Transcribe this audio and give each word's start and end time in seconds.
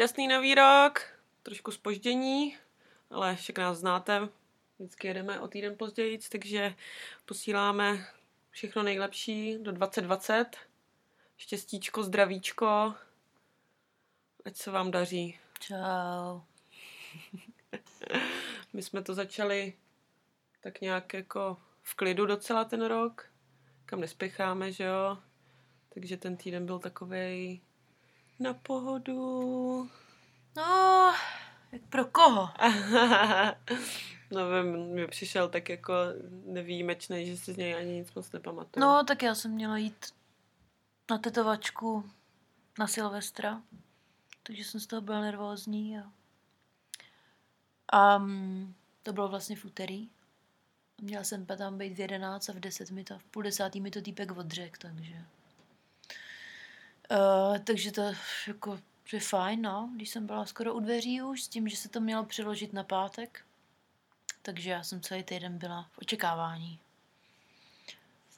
Šťastný 0.00 0.28
nový 0.28 0.54
rok, 0.54 1.02
trošku 1.42 1.72
spoždění, 1.72 2.56
ale 3.10 3.36
však 3.36 3.58
nás 3.58 3.78
znáte, 3.78 4.28
vždycky 4.78 5.06
jedeme 5.06 5.40
o 5.40 5.48
týden 5.48 5.76
později, 5.76 6.18
takže 6.32 6.74
posíláme 7.24 8.06
všechno 8.50 8.82
nejlepší 8.82 9.58
do 9.58 9.72
2020. 9.72 10.46
Štěstíčko, 11.36 12.02
zdravíčko, 12.02 12.94
ať 14.44 14.56
se 14.56 14.70
vám 14.70 14.90
daří. 14.90 15.38
Čau. 15.58 16.40
My 18.72 18.82
jsme 18.82 19.02
to 19.02 19.14
začali 19.14 19.72
tak 20.60 20.80
nějak 20.80 21.14
jako 21.14 21.56
v 21.82 21.94
klidu 21.94 22.26
docela 22.26 22.64
ten 22.64 22.84
rok, 22.84 23.30
kam 23.86 24.00
nespěcháme, 24.00 24.72
že 24.72 24.84
jo. 24.84 25.18
Takže 25.94 26.16
ten 26.16 26.36
týden 26.36 26.66
byl 26.66 26.78
takovej 26.78 27.60
na 28.40 28.54
pohodu. 28.54 29.88
No, 30.56 31.12
jak 31.72 31.82
pro 31.88 32.04
koho? 32.04 32.48
no, 34.30 34.40
mi 34.94 35.06
přišel 35.06 35.48
tak 35.48 35.68
jako 35.68 35.94
nevýjimečný, 36.44 37.26
že 37.26 37.36
si 37.36 37.52
z 37.52 37.56
něj 37.56 37.74
ani 37.74 37.92
nic 37.92 38.14
moc 38.14 38.32
nepamatuju. 38.32 38.86
No, 38.86 39.04
tak 39.04 39.22
já 39.22 39.34
jsem 39.34 39.50
měla 39.50 39.76
jít 39.76 40.06
na 41.10 41.18
tetovačku 41.18 42.10
na 42.78 42.86
Silvestra, 42.86 43.62
takže 44.42 44.64
jsem 44.64 44.80
z 44.80 44.86
toho 44.86 45.02
byla 45.02 45.20
nervózní 45.20 45.98
a 47.92 48.16
um, 48.16 48.74
to 49.02 49.12
bylo 49.12 49.28
vlastně 49.28 49.56
v 49.56 49.64
úterý. 49.64 50.08
Měla 51.02 51.24
jsem 51.24 51.46
tam 51.46 51.78
být 51.78 51.94
v 51.94 52.00
11 52.00 52.48
a 52.48 52.52
v 52.52 52.60
10 52.60 52.90
mi 52.90 53.04
to, 53.04 53.18
v 53.18 53.24
půl 53.24 53.42
desátý 53.42 53.80
mi 53.80 53.90
to 53.90 54.02
týpek 54.02 54.36
odřek, 54.36 54.78
takže... 54.78 55.24
Uh, 57.10 57.58
takže 57.58 57.92
to 57.92 58.02
jako 58.46 58.78
je 59.12 59.20
fajn, 59.20 59.62
no, 59.62 59.90
když 59.94 60.10
jsem 60.10 60.26
byla 60.26 60.46
skoro 60.46 60.74
u 60.74 60.80
dveří 60.80 61.22
už, 61.22 61.42
s 61.42 61.48
tím, 61.48 61.68
že 61.68 61.76
se 61.76 61.88
to 61.88 62.00
mělo 62.00 62.24
přeložit 62.24 62.72
na 62.72 62.84
pátek. 62.84 63.44
Takže 64.42 64.70
já 64.70 64.82
jsem 64.82 65.00
celý 65.00 65.22
týden 65.22 65.58
byla 65.58 65.88
v 65.92 65.98
očekávání. 65.98 66.80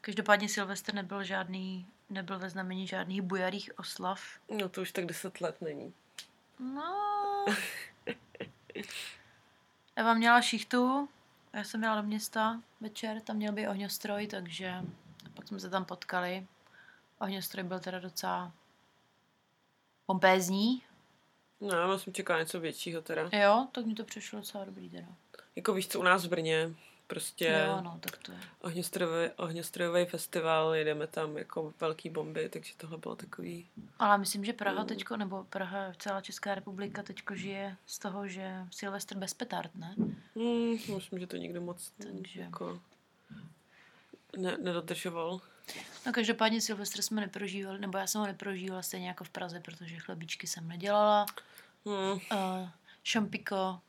Každopádně 0.00 0.48
Silvestr 0.48 0.94
nebyl 0.94 1.24
žádný, 1.24 1.86
nebyl 2.10 2.38
ve 2.38 2.50
znamení 2.50 2.86
žádných 2.86 3.22
bujarých 3.22 3.78
oslav. 3.78 4.20
No 4.58 4.68
to 4.68 4.82
už 4.82 4.92
tak 4.92 5.06
deset 5.06 5.40
let 5.40 5.62
není. 5.62 5.94
No. 6.58 7.44
Eva 9.96 10.14
měla 10.14 10.42
šichtu, 10.42 11.08
já 11.52 11.64
jsem 11.64 11.80
měla 11.80 12.00
do 12.00 12.02
města 12.02 12.62
večer, 12.80 13.20
tam 13.20 13.36
měl 13.36 13.52
být 13.52 13.68
ohňostroj, 13.68 14.26
takže 14.26 14.74
pak 15.34 15.48
jsme 15.48 15.60
se 15.60 15.70
tam 15.70 15.84
potkali. 15.84 16.46
Ohňostroj 17.20 17.64
byl 17.64 17.80
teda 17.80 17.98
docela 17.98 18.52
pompézní. 20.12 20.82
No, 21.60 21.68
já 21.68 21.98
jsem 21.98 22.12
čekala 22.12 22.40
něco 22.40 22.60
většího 22.60 23.02
teda. 23.02 23.30
Jo, 23.32 23.66
tak 23.72 23.86
mi 23.86 23.94
to 23.94 24.04
přišlo 24.04 24.38
docela 24.38 24.64
dobrý 24.64 24.90
teda. 24.90 25.08
Jako 25.56 25.74
víš 25.74 25.88
co, 25.88 26.00
u 26.00 26.02
nás 26.02 26.24
v 26.24 26.28
Brně 26.28 26.74
prostě 27.06 27.64
jo, 27.66 27.80
no, 27.80 27.98
tak 28.00 28.16
to 28.18 28.32
je. 28.32 28.38
Ohňostrojový, 28.60 29.30
ohňostrojový 29.36 30.04
festival, 30.04 30.74
jedeme 30.74 31.06
tam 31.06 31.36
jako 31.36 31.74
velký 31.80 32.10
bomby, 32.10 32.48
takže 32.48 32.72
tohle 32.76 32.98
bylo 32.98 33.16
takový... 33.16 33.68
Ale 33.98 34.18
myslím, 34.18 34.44
že 34.44 34.52
Praha 34.52 34.84
teďko, 34.84 35.16
nebo 35.16 35.44
Praha, 35.44 35.92
celá 35.98 36.20
Česká 36.20 36.54
republika 36.54 37.02
teďko 37.02 37.34
žije 37.34 37.76
z 37.86 37.98
toho, 37.98 38.28
že 38.28 38.66
Silvestr 38.70 39.16
bez 39.16 39.34
petard, 39.34 39.70
ne? 39.74 39.94
Mm, 40.34 40.94
myslím, 40.94 41.18
že 41.18 41.26
to 41.26 41.36
nikdo 41.36 41.60
moc 41.60 41.92
takže... 41.98 42.40
jako 42.40 42.80
ne, 44.36 44.56
nedodržoval. 44.58 45.40
No 46.06 46.12
každopádně 46.12 46.60
Silvestr 46.60 47.02
jsme 47.02 47.20
neprožívali, 47.20 47.78
nebo 47.78 47.98
já 47.98 48.06
jsem 48.06 48.20
ho 48.20 48.26
neprožívala 48.26 48.82
stejně 48.82 49.08
jako 49.08 49.24
v 49.24 49.30
Praze, 49.30 49.60
protože 49.60 49.98
chlebíčky 49.98 50.46
jsem 50.46 50.68
nedělala. 50.68 51.26
Hmm. 51.86 52.12
Uh, 52.12 52.68
šampiko 53.04 53.80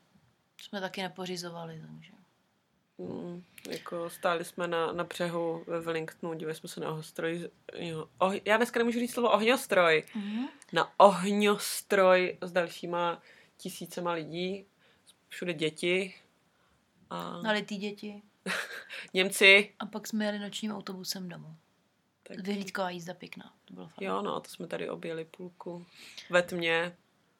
jsme 0.62 0.80
taky 0.80 1.02
nepořizovali, 1.02 1.82
takže... 1.86 2.12
Hmm, 2.98 3.44
jako 3.68 4.10
stáli 4.10 4.44
jsme 4.44 4.68
na, 4.68 4.92
na 4.92 5.04
břehu 5.04 5.64
ve 5.66 5.80
Wellingtonu, 5.80 6.34
dívali 6.34 6.54
jsme 6.54 6.68
se 6.68 6.80
na 6.80 6.90
ohňostroj. 6.90 7.50
Oh, 8.18 8.34
já 8.44 8.56
dneska 8.56 8.78
nemůžu 8.80 8.98
říct 8.98 9.12
slovo 9.12 9.30
ohňostroj. 9.30 10.04
Mm-hmm. 10.16 10.48
Na 10.72 11.00
ohňostroj 11.00 12.38
s 12.40 12.52
dalšíma 12.52 13.22
tisícema 13.56 14.12
lidí, 14.12 14.66
všude 15.28 15.54
děti. 15.54 16.14
A... 17.10 17.42
Nalitý 17.42 17.76
děti. 17.76 18.22
Němci. 19.14 19.74
A 19.78 19.86
pak 19.86 20.06
jsme 20.06 20.24
jeli 20.24 20.38
nočním 20.38 20.72
autobusem 20.72 21.28
domů. 21.28 21.56
Tak... 22.28 22.40
Vyhlídková 22.40 22.90
jízda 22.90 23.14
pěkná. 23.14 23.52
To 23.64 23.74
bylo 23.74 23.88
fajn. 23.88 24.08
Jo, 24.08 24.22
no, 24.22 24.40
to 24.40 24.48
jsme 24.48 24.66
tady 24.66 24.90
objeli 24.90 25.24
půlku 25.24 25.86
ve 26.30 26.42
tmě, 26.42 26.96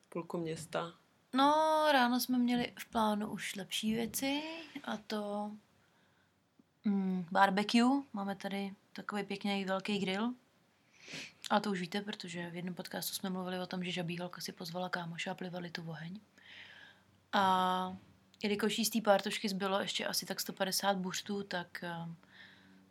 půlku 0.09 0.39
města. 0.39 0.93
No, 1.33 1.85
ráno 1.93 2.21
jsme 2.21 2.39
měli 2.39 2.73
v 2.79 2.87
plánu 2.87 3.31
už 3.31 3.57
lepší 3.57 3.95
věci 3.95 4.43
a 4.85 4.97
to 4.97 5.51
mm, 6.85 7.27
barbecue. 7.31 8.03
Máme 8.13 8.37
tady 8.37 8.75
takový 8.93 9.23
pěkný 9.23 9.65
velký 9.65 9.99
grill. 9.99 10.35
A 11.51 11.61
to 11.61 11.71
už 11.71 11.81
víte, 11.81 12.01
protože 12.01 12.51
v 12.51 12.57
jednom 12.57 12.75
podcastu 12.75 13.15
jsme 13.15 13.31
mluvili 13.31 13.59
o 13.59 13.67
tom, 13.67 13.85
že 13.85 13.91
žabíholka 13.91 14.41
si 14.41 14.53
pozvala 14.53 14.89
kámoša 14.89 15.31
a 15.31 15.35
plivali 15.35 15.71
tu 15.71 15.91
oheň. 15.91 16.21
A 17.33 17.97
jelikož 18.43 18.79
jí 18.79 18.85
z 18.85 18.91
té 18.91 19.01
pártošky 19.01 19.49
zbylo 19.49 19.81
ještě 19.81 20.07
asi 20.07 20.27
tak 20.27 20.41
150 20.41 20.97
buřtů, 20.97 21.43
tak 21.43 21.85
uh, 22.07 22.15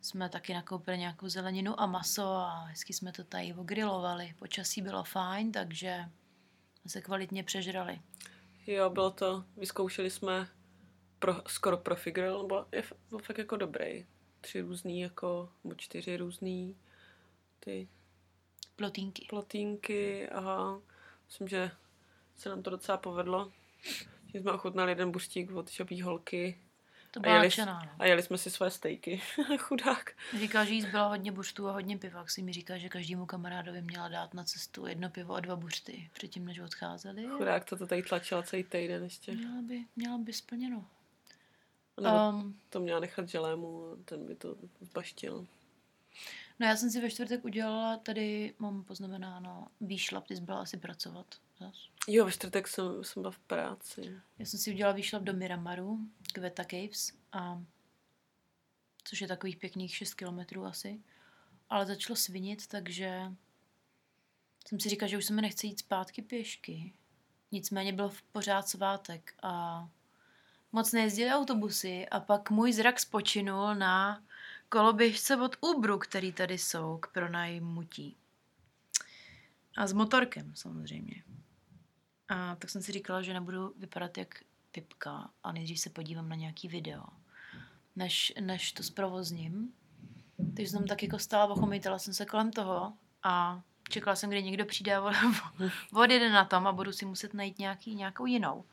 jsme 0.04 0.28
taky 0.28 0.54
nakoupili 0.54 0.98
nějakou 0.98 1.28
zeleninu 1.28 1.80
a 1.80 1.86
maso 1.86 2.22
a 2.22 2.64
hezky 2.64 2.92
jsme 2.92 3.12
to 3.12 3.24
tady 3.24 3.54
ogrilovali. 3.54 4.34
Počasí 4.38 4.82
bylo 4.82 5.04
fajn, 5.04 5.52
takže 5.52 6.04
se 6.86 7.00
kvalitně 7.00 7.44
přežrali. 7.44 8.00
Jo, 8.66 8.90
bylo 8.90 9.10
to, 9.10 9.44
vyzkoušeli 9.56 10.10
jsme 10.10 10.48
pro, 11.18 11.42
skoro 11.46 11.76
profi 11.76 12.10
grill, 12.10 12.42
nebo 12.42 12.66
je 12.72 12.84
byl 13.10 13.18
fakt 13.18 13.38
jako 13.38 13.56
dobrý. 13.56 14.06
Tři 14.40 14.60
různý, 14.60 15.00
jako, 15.00 15.52
nebo 15.64 15.74
čtyři 15.74 16.16
různý 16.16 16.76
ty 17.60 17.88
plotínky. 18.76 19.26
Plotínky 19.30 20.28
a 20.28 20.74
myslím, 21.26 21.48
že 21.48 21.70
se 22.36 22.48
nám 22.48 22.62
to 22.62 22.70
docela 22.70 22.98
povedlo. 22.98 23.52
Že 24.32 24.40
jsme 24.40 24.52
ochutnali 24.52 24.90
jeden 24.90 25.10
buštík 25.10 25.50
od 25.52 25.70
šabí 25.70 26.02
holky 26.02 26.63
to 27.14 27.20
byla 27.20 27.32
a 27.32 27.36
jeli, 27.36 27.46
nadšená, 27.46 27.82
no. 27.84 27.90
a 27.98 28.06
jeli 28.06 28.22
jsme 28.22 28.38
si 28.38 28.50
své 28.50 28.70
stejky. 28.70 29.22
Chudák. 29.58 30.12
Říká, 30.38 30.64
že 30.64 30.74
jí 30.74 30.82
zbyla 30.82 31.08
hodně 31.08 31.32
buřtů 31.32 31.68
a 31.68 31.72
hodně 31.72 31.98
piva. 31.98 32.26
Si 32.26 32.42
mi 32.42 32.52
říká, 32.52 32.78
že 32.78 32.88
každému 32.88 33.26
kamarádovi 33.26 33.82
měla 33.82 34.08
dát 34.08 34.34
na 34.34 34.44
cestu 34.44 34.86
jedno 34.86 35.10
pivo 35.10 35.34
a 35.34 35.40
dva 35.40 35.56
buřty 35.56 36.10
předtím, 36.12 36.46
než 36.46 36.58
odcházeli. 36.58 37.26
Chudák, 37.26 37.64
to 37.64 37.76
to 37.76 37.86
tady 37.86 38.02
tlačila 38.02 38.42
celý 38.42 38.64
týden 38.64 39.02
ještě. 39.02 39.32
Měla 39.32 39.62
by, 39.62 39.84
měla 39.96 40.18
by 40.18 40.32
splněno. 40.32 40.86
No, 42.00 42.32
um, 42.34 42.60
to 42.70 42.80
měla 42.80 43.00
nechat 43.00 43.28
želému 43.28 43.92
a 43.92 43.96
ten 44.04 44.26
by 44.26 44.34
to 44.34 44.56
zbaštil. 44.80 45.46
No 46.60 46.66
já 46.66 46.76
jsem 46.76 46.90
si 46.90 47.00
ve 47.00 47.10
čtvrtek 47.10 47.44
udělala, 47.44 47.96
tady 47.96 48.54
mám 48.58 48.84
poznamenáno 48.84 49.66
výšlap, 49.80 50.26
ty 50.26 50.36
jsi 50.36 50.42
byla 50.42 50.60
asi 50.60 50.76
pracovat 50.76 51.26
zas. 51.58 51.88
Jo, 52.08 52.24
ve 52.24 52.32
čtvrtek 52.32 52.68
jsem, 52.68 53.04
jsem 53.04 53.22
byla 53.22 53.30
v 53.30 53.38
práci. 53.38 54.20
Já 54.38 54.46
jsem 54.46 54.60
si 54.60 54.72
udělala 54.72 54.96
výšlap 54.96 55.22
do 55.22 55.32
Miramaru, 55.32 55.98
Kveta 56.32 56.64
Caves, 56.64 57.12
a, 57.32 57.62
což 59.04 59.20
je 59.20 59.28
takových 59.28 59.56
pěkných 59.56 59.96
6 59.96 60.14
kilometrů 60.14 60.64
asi. 60.64 61.00
Ale 61.70 61.86
začalo 61.86 62.16
svinit, 62.16 62.66
takže 62.66 63.32
jsem 64.68 64.80
si 64.80 64.88
říkala, 64.88 65.10
že 65.10 65.18
už 65.18 65.24
se 65.24 65.32
mi 65.32 65.42
nechce 65.42 65.66
jít 65.66 65.78
zpátky 65.78 66.22
pěšky. 66.22 66.92
Nicméně 67.52 67.92
byl 67.92 68.08
v 68.08 68.22
pořád 68.22 68.68
svátek 68.68 69.34
a 69.42 69.88
moc 70.72 70.92
nejezdili 70.92 71.30
autobusy 71.30 72.08
a 72.08 72.20
pak 72.20 72.50
můj 72.50 72.72
zrak 72.72 73.00
spočinul 73.00 73.74
na 73.74 74.24
koloběžce 74.68 75.36
od 75.36 75.56
Ubru, 75.60 75.98
který 75.98 76.32
tady 76.32 76.58
jsou 76.58 76.98
k 76.98 77.12
pronajmutí. 77.12 78.16
A 79.76 79.86
s 79.86 79.92
motorkem 79.92 80.52
samozřejmě. 80.56 81.22
A 82.28 82.56
tak 82.56 82.70
jsem 82.70 82.82
si 82.82 82.92
říkala, 82.92 83.22
že 83.22 83.32
nebudu 83.32 83.74
vypadat 83.76 84.18
jak 84.18 84.34
typka 84.70 85.30
a 85.44 85.52
nejdřív 85.52 85.80
se 85.80 85.90
podívám 85.90 86.28
na 86.28 86.36
nějaký 86.36 86.68
video, 86.68 87.04
než, 87.96 88.32
než 88.40 88.72
to 88.72 88.82
zprovozním. 88.82 89.72
Takže 90.56 90.70
jsem 90.70 90.86
tak 90.86 91.02
jako 91.02 91.18
stála, 91.18 91.46
ochomítala 91.46 91.98
jsem 91.98 92.14
se 92.14 92.26
kolem 92.26 92.50
toho 92.50 92.92
a 93.22 93.62
čekala 93.88 94.16
jsem, 94.16 94.30
kdy 94.30 94.42
někdo 94.42 94.64
přijde 94.64 94.96
a 94.96 95.12
odjede 95.92 96.30
na 96.30 96.44
tom 96.44 96.66
a 96.66 96.72
budu 96.72 96.92
si 96.92 97.04
muset 97.04 97.34
najít 97.34 97.58
nějaký, 97.58 97.94
nějakou 97.94 98.26
jinou. 98.26 98.64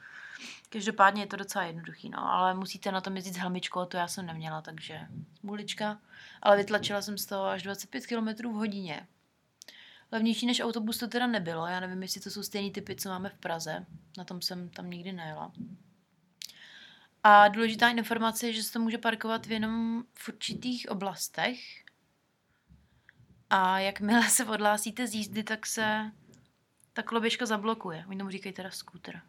Každopádně 0.70 1.22
je 1.22 1.28
to 1.28 1.36
docela 1.36 1.66
jednoduchý, 1.66 2.10
no, 2.10 2.34
ale 2.34 2.54
musíte 2.54 2.92
na 2.92 3.02
tom 3.02 3.16
jezdit 3.16 3.34
s 3.34 3.38
helmičkou, 3.38 3.86
to 3.86 3.98
já 3.98 4.08
jsem 4.08 4.26
neměla, 4.26 4.62
takže 4.62 5.08
smulička. 5.40 6.00
Ale 6.42 6.58
vytlačila 6.58 7.02
jsem 7.02 7.18
z 7.18 7.26
toho 7.26 7.46
až 7.46 7.64
25 7.64 8.08
km 8.08 8.50
v 8.50 8.54
hodině. 8.54 9.08
Levnější 10.12 10.46
než 10.46 10.60
autobus 10.60 10.98
to 10.98 11.08
teda 11.08 11.28
nebylo, 11.28 11.68
já 11.68 11.80
nevím, 11.80 12.02
jestli 12.02 12.22
to 12.22 12.30
jsou 12.30 12.44
stejný 12.44 12.72
typy, 12.72 12.96
co 12.96 13.10
máme 13.10 13.30
v 13.30 13.38
Praze, 13.38 13.86
na 14.18 14.24
tom 14.24 14.42
jsem 14.42 14.70
tam 14.70 14.90
nikdy 14.90 15.12
nejela. 15.12 15.52
A 17.24 17.48
důležitá 17.48 17.90
informace 17.90 18.48
je, 18.48 18.54
že 18.54 18.64
se 18.64 18.74
to 18.74 18.80
může 18.80 18.98
parkovat 18.98 19.46
v 19.46 19.52
jenom 19.52 20.04
v 20.14 20.30
určitých 20.30 20.90
oblastech. 20.90 21.60
A 23.50 23.80
jakmile 23.80 24.30
se 24.30 24.46
odhlásíte 24.46 25.08
z 25.08 25.14
jízdy, 25.14 25.44
tak 25.44 25.66
se 25.66 26.12
ta 26.94 27.04
koloběžka 27.04 27.46
zablokuje. 27.46 28.06
Oni 28.08 28.18
tomu 28.18 28.30
říkají 28.30 28.54
teda 28.54 28.72
skúter. 28.72 29.22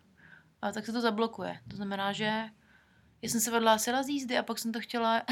A 0.63 0.73
tak 0.73 0.87
se 0.87 0.93
to 0.93 1.01
zablokuje. 1.01 1.61
To 1.71 1.77
znamená, 1.77 2.13
že 2.13 2.51
já 3.23 3.29
jsem 3.29 3.41
se 3.41 3.53
odhlásila 3.53 4.03
z 4.03 4.09
jízdy 4.09 4.39
a 4.39 4.43
pak 4.43 4.59
jsem 4.59 4.73
to 4.73 4.81
chtěla 4.81 5.23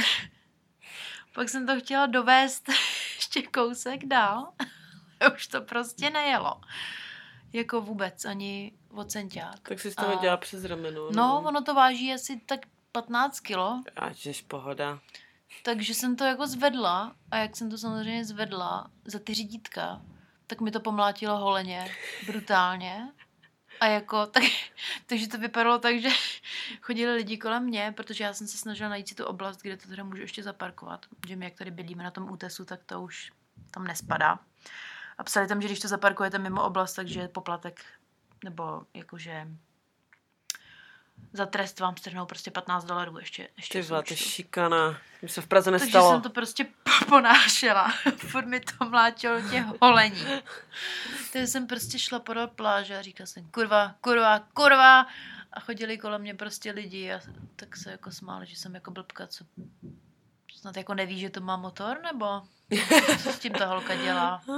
pak 1.35 1.49
jsem 1.49 1.67
to 1.67 1.81
chtěla 1.81 2.07
dovést 2.07 2.69
ještě 3.17 3.43
kousek 3.43 4.07
dál. 4.07 4.53
Už 5.35 5.47
to 5.47 5.61
prostě 5.61 6.11
nejelo. 6.11 6.61
Jako 7.53 7.81
vůbec, 7.81 8.25
ani 8.25 8.73
centiák. 9.07 9.69
Tak 9.69 9.81
si 9.81 9.91
z 9.91 9.95
toho 9.95 10.19
A- 10.19 10.21
dělá 10.21 10.37
přes 10.37 10.65
rameno. 10.65 11.11
No, 11.11 11.43
ono 11.47 11.63
to 11.63 11.75
váží 11.75 12.13
asi 12.15 12.41
tak 12.47 12.61
15 12.93 13.41
kilo, 13.41 13.83
A 13.97 14.13
žeš 14.13 14.43
pohoda. 14.43 14.99
takže 15.63 15.95
jsem 15.95 16.17
to 16.17 16.25
jako 16.25 16.47
zvedla 16.47 17.15
a 17.31 17.37
jak 17.37 17.57
jsem 17.57 17.71
to 17.71 17.79
samozřejmě 17.79 18.25
zvedla 18.25 18.91
za 19.05 19.19
ty 19.19 19.35
řídítka, 19.35 20.03
tak 20.47 20.61
mi 20.61 20.71
to 20.71 20.81
pomlátilo 20.81 21.37
holeně, 21.39 21.91
brutálně. 22.27 23.09
A 23.81 23.87
jako, 23.87 24.27
tak, 24.27 24.43
takže 25.07 25.29
to 25.29 25.39
vypadalo 25.39 25.79
tak, 25.79 26.01
že 26.01 26.09
chodili 26.81 27.15
lidi 27.15 27.39
kolem 27.39 27.65
mě, 27.65 27.93
protože 27.97 28.25
já 28.25 28.33
jsem 28.33 28.47
se 28.47 28.59
snažila 28.59 28.89
najít 28.89 29.09
si 29.09 29.15
tu 29.15 29.25
oblast, 29.25 29.63
kde 29.63 29.77
to 29.77 29.89
teda 29.89 30.05
můžu 30.05 30.23
ještě 30.23 30.43
zaparkovat. 30.43 31.07
Že 31.29 31.37
my, 31.37 31.45
jak 31.45 31.55
tady 31.55 31.71
bydlíme 31.71 32.05
na 32.05 32.11
tom 32.11 32.31
útesu, 32.31 32.65
tak 32.65 32.81
to 32.87 33.03
už 33.03 33.33
tam 33.71 33.85
nespadá. 33.87 34.39
A 35.21 35.25
psali 35.25 35.49
tam, 35.49 35.63
že 35.63 35.69
když 35.69 35.81
to 35.81 35.89
zaparkujete 35.89 36.39
mimo 36.39 36.65
oblast, 36.65 36.95
takže 36.95 37.21
je 37.21 37.29
poplatek, 37.29 37.85
nebo 38.45 38.83
jakože 38.95 39.47
za 41.33 41.47
trest 41.47 41.81
vám 41.81 41.97
strhnou 41.97 42.27
prostě 42.27 42.51
15 42.51 42.85
dolarů 42.85 43.19
ještě. 43.19 43.49
ještě 43.57 43.83
Ty 43.83 43.89
to 43.89 44.15
šikana. 44.15 44.99
Mi 45.23 45.29
se 45.29 45.41
v 45.41 45.47
Praze 45.47 45.71
Takže 45.71 45.85
nestalo. 45.85 46.13
jsem 46.13 46.23
to 46.23 46.31
prostě 46.31 46.67
ponášela. 47.09 47.93
Furt 48.17 48.47
mi 48.47 48.61
to 48.61 48.85
mlátilo 48.85 49.41
těch 49.51 49.65
holení. 49.83 50.25
Takže 51.33 51.47
jsem 51.47 51.67
prostě 51.67 51.99
šla 51.99 52.19
podél 52.19 52.49
pláže 52.49 52.99
a 52.99 53.03
říkala 53.03 53.27
jsem 53.27 53.45
kurva, 53.45 53.95
kurva, 54.01 54.39
kurva. 54.39 55.07
A 55.53 55.61
chodili 55.61 55.99
kolem 55.99 56.21
mě 56.21 56.35
prostě 56.35 56.71
lidi 56.71 57.13
a 57.13 57.21
tak 57.57 57.77
se 57.77 57.91
jako 57.91 58.11
smáli, 58.11 58.47
že 58.47 58.57
jsem 58.57 58.75
jako 58.75 58.91
blbka, 58.91 59.27
co 59.27 59.45
snad 60.57 60.77
jako 60.77 60.95
neví, 60.95 61.21
že 61.21 61.31
to 61.31 61.41
má 61.41 61.57
motor, 61.57 62.01
nebo 62.03 62.43
co 63.23 63.33
s 63.33 63.39
tím 63.39 63.53
ta 63.53 63.67
holka 63.67 63.97
dělá. 63.97 64.43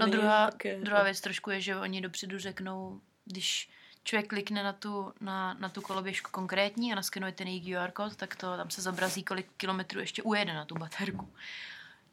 Ah, 0.00 0.06
No 0.06 0.06
druhá, 0.06 0.50
druhá 0.80 1.02
věc 1.02 1.20
trošku 1.20 1.50
je, 1.50 1.60
že 1.60 1.76
oni 1.76 2.00
dopředu 2.00 2.38
řeknou, 2.38 3.00
když 3.24 3.70
člověk 4.04 4.28
klikne 4.28 4.62
na 4.62 4.72
tu, 4.72 5.12
na, 5.20 5.54
na 5.54 5.68
tu 5.68 5.80
koloběžku 5.80 6.30
konkrétní 6.30 6.92
a 6.92 6.96
naskenuje 6.96 7.32
ten 7.32 7.48
její 7.48 7.60
QR 7.74 7.90
kód, 7.90 8.16
tak 8.16 8.36
to 8.36 8.56
tam 8.56 8.70
se 8.70 8.82
zobrazí, 8.82 9.22
kolik 9.24 9.46
kilometrů 9.56 10.00
ještě 10.00 10.22
ujede 10.22 10.54
na 10.54 10.64
tu 10.64 10.74
baterku. 10.74 11.28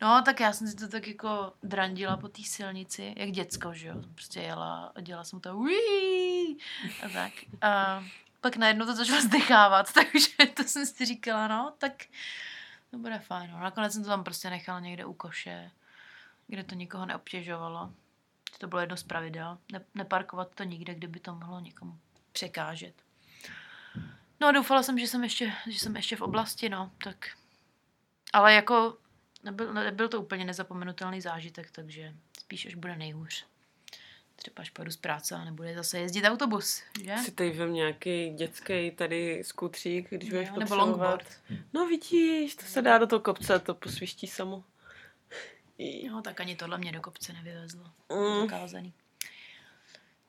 No, 0.02 0.22
tak 0.25 0.40
já 0.40 0.54
jsem 0.54 0.68
si 0.68 0.75
to 0.75 0.88
tak 0.88 1.08
jako 1.08 1.54
drandila 1.64 2.18
po 2.18 2.28
té 2.28 2.42
silnici, 2.44 3.14
jak 3.18 3.31
děcko, 3.31 3.74
že 3.74 3.88
jo. 3.88 3.96
Prostě 4.16 4.40
jela 4.40 4.92
a 4.96 5.02
dělala 5.02 5.24
jsem 5.24 5.40
to 5.40 5.58
uí, 5.58 6.58
a 7.06 7.10
tak. 7.14 7.34
A 7.62 8.04
pak 8.42 8.58
najednou 8.58 8.86
to 8.86 8.96
začalo 8.96 9.22
zdechávat, 9.22 9.94
takže 9.94 10.30
to 10.54 10.64
jsem 10.64 10.86
si 10.86 11.06
říkala, 11.06 11.48
no, 11.48 11.74
tak 11.78 11.94
to 12.92 12.98
bude 12.98 13.19
fajn. 13.19 13.51
Nakonec 13.51 13.94
jsem 13.94 14.04
to 14.04 14.10
tam 14.10 14.24
prostě 14.24 14.50
nechala 14.50 14.80
někde 14.80 15.06
u 15.06 15.13
koše, 15.13 15.72
kde 16.48 16.63
to 16.63 16.75
nikoho 16.75 17.06
neobtěžovalo. 17.06 17.94
To 18.57 18.68
bylo 18.68 18.81
jedno 18.81 18.98
z 18.98 19.04
pravidel. 19.04 19.57
Ne, 19.72 19.86
neparkovat 19.95 20.56
to 20.56 20.63
nikde, 20.63 20.95
kde 20.95 21.07
by 21.07 21.19
to 21.19 21.36
mohlo 21.36 21.60
někomu 21.60 22.00
překážet. 22.31 23.01
No 24.39 24.48
a 24.48 24.51
doufala 24.51 24.84
jsem, 24.84 25.00
že 25.00 25.07
jsem 25.07 25.24
ještě, 25.24 25.54
že 25.68 25.80
jsem 25.80 25.95
ještě 25.95 26.16
v 26.16 26.22
oblasti, 26.22 26.69
no, 26.69 26.92
tak... 27.04 27.38
Ale 28.34 28.54
jako 28.54 28.98
nebyl, 29.44 29.74
nebyl 29.74 30.10
to 30.10 30.22
úplně 30.22 30.45
nezapomenutelný 30.45 31.22
zážitek, 31.22 31.72
takže 31.72 32.16
spíš 32.40 32.66
až 32.66 32.75
bude 32.75 32.95
nejhůř. 32.95 33.45
Třeba 34.38 34.62
až 34.62 34.69
pojedu 34.69 34.92
z 34.92 34.98
práce 34.98 35.36
a 35.36 35.44
nebude 35.44 35.75
zase 35.75 36.00
jezdit 36.00 36.24
autobus, 36.24 36.84
že? 37.04 37.16
Si 37.18 37.31
tady 37.31 37.51
vem 37.51 37.74
nějaký 37.74 38.30
dětský 38.30 38.92
tady 38.92 39.44
skutřík, 39.44 40.10
když 40.10 40.30
budeš 40.30 40.50
nebo 40.60 40.75
longboard. 40.75 41.28
No 41.74 41.88
vidíš, 41.88 42.56
to 42.56 42.66
se 42.66 42.81
dá 42.81 42.98
do 42.98 43.07
toho 43.07 43.19
kopce, 43.19 43.60
to 43.60 43.75
posviští 43.75 44.28
samo. 44.28 44.63
No, 46.10 46.22
tak 46.22 46.39
ani 46.39 46.56
tohle 46.56 46.78
mě 46.78 46.92
do 46.92 47.01
kopce 47.01 47.34
nevyvezlo. 47.34 47.92
Mm. 48.13 48.42
Zakázaný. 48.42 48.94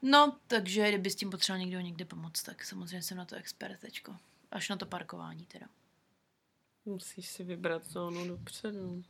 No, 0.02 0.36
takže 0.46 0.88
kdyby 0.88 1.10
s 1.10 1.16
tím 1.16 1.30
potřeboval 1.30 1.60
někdo 1.60 1.80
někde 1.80 2.04
pomoct, 2.04 2.42
tak 2.42 2.64
samozřejmě 2.64 3.02
jsem 3.02 3.16
na 3.16 3.24
to 3.24 3.36
expert 3.36 3.80
teďko. 3.80 4.16
Až 4.50 4.68
na 4.68 4.76
to 4.76 4.86
parkování 4.86 5.46
teda. 5.46 5.66
Musíš 6.84 7.28
si 7.28 7.44
vybrat 7.44 7.84
zónu 7.86 8.28
dopředu. 8.28 9.04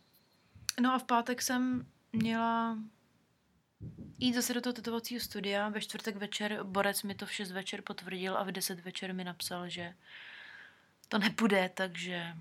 No 0.80 0.94
a 0.94 0.98
v 0.98 1.04
pátek 1.04 1.42
jsem 1.42 1.86
měla 2.12 2.78
jít 4.18 4.34
zase 4.34 4.54
do 4.54 4.60
toho 4.60 4.72
tetovacího 4.72 5.20
studia. 5.20 5.68
Ve 5.68 5.80
čtvrtek 5.80 6.16
večer 6.16 6.62
Borec 6.62 7.02
mi 7.02 7.14
to 7.14 7.26
v 7.26 7.32
6 7.32 7.50
večer 7.50 7.82
potvrdil 7.82 8.36
a 8.36 8.42
v 8.42 8.52
10 8.52 8.80
večer 8.80 9.14
mi 9.14 9.24
napsal, 9.24 9.68
že 9.68 9.94
to 11.08 11.18
nepůjde, 11.18 11.70
takže 11.74 12.34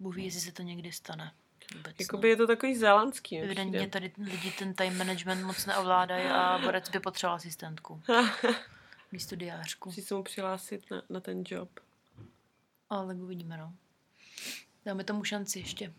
Bůh 0.00 0.16
ví, 0.16 0.24
jestli 0.24 0.40
se 0.40 0.52
to 0.52 0.62
někdy 0.62 0.92
stane. 0.92 1.32
Vůbec, 1.76 1.96
Jakoby 2.00 2.28
je 2.28 2.36
to 2.36 2.46
takový 2.46 2.76
zélandský. 2.76 3.36
mi 3.36 3.42
Evidentně 3.42 3.88
tady 3.88 4.12
lidi 4.18 4.50
ten 4.58 4.74
time 4.74 4.98
management 4.98 5.44
moc 5.44 5.66
neovládají 5.66 6.26
a 6.26 6.58
Borec 6.58 6.88
by 6.90 7.00
potřeboval 7.00 7.36
asistentku 7.36 8.02
místo 9.12 9.36
diářku. 9.36 9.88
Musíš 9.88 10.04
se 10.04 10.14
mu 10.14 10.22
přihlásit 10.22 10.90
na, 10.90 11.02
na 11.08 11.20
ten 11.20 11.44
job. 11.48 11.80
Ale 12.90 13.06
tak 13.06 13.16
uvidíme, 13.16 13.56
no. 13.56 13.74
Dáme 14.84 15.04
tomu 15.04 15.24
šanci 15.24 15.58
ještě. 15.58 15.92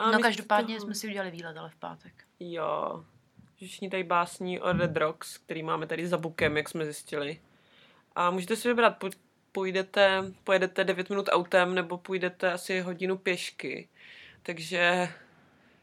A 0.00 0.10
no 0.10 0.18
každopádně 0.18 0.76
toho- 0.76 0.86
jsme 0.86 0.94
si 0.94 1.08
udělali 1.08 1.30
výlet, 1.30 1.56
ale 1.56 1.70
v 1.70 1.76
pátek. 1.76 2.24
Jo. 2.40 3.04
Že 3.56 3.66
všichni 3.66 3.90
tady 3.90 4.04
básní 4.04 4.60
o 4.60 4.72
Red 4.72 4.96
Rocks, 4.96 5.38
který 5.38 5.62
máme 5.62 5.86
tady 5.86 6.06
za 6.08 6.16
bukem, 6.18 6.56
jak 6.56 6.68
jsme 6.68 6.84
zjistili. 6.84 7.40
A 8.14 8.30
můžete 8.30 8.56
si 8.56 8.68
vybrat, 8.68 8.96
půjdete, 9.52 10.22
pojedete 10.44 10.84
9 10.84 11.10
minut 11.10 11.28
autem, 11.32 11.74
nebo 11.74 11.98
půjdete 11.98 12.52
asi 12.52 12.80
hodinu 12.80 13.16
pěšky. 13.18 13.88
Takže 14.42 15.08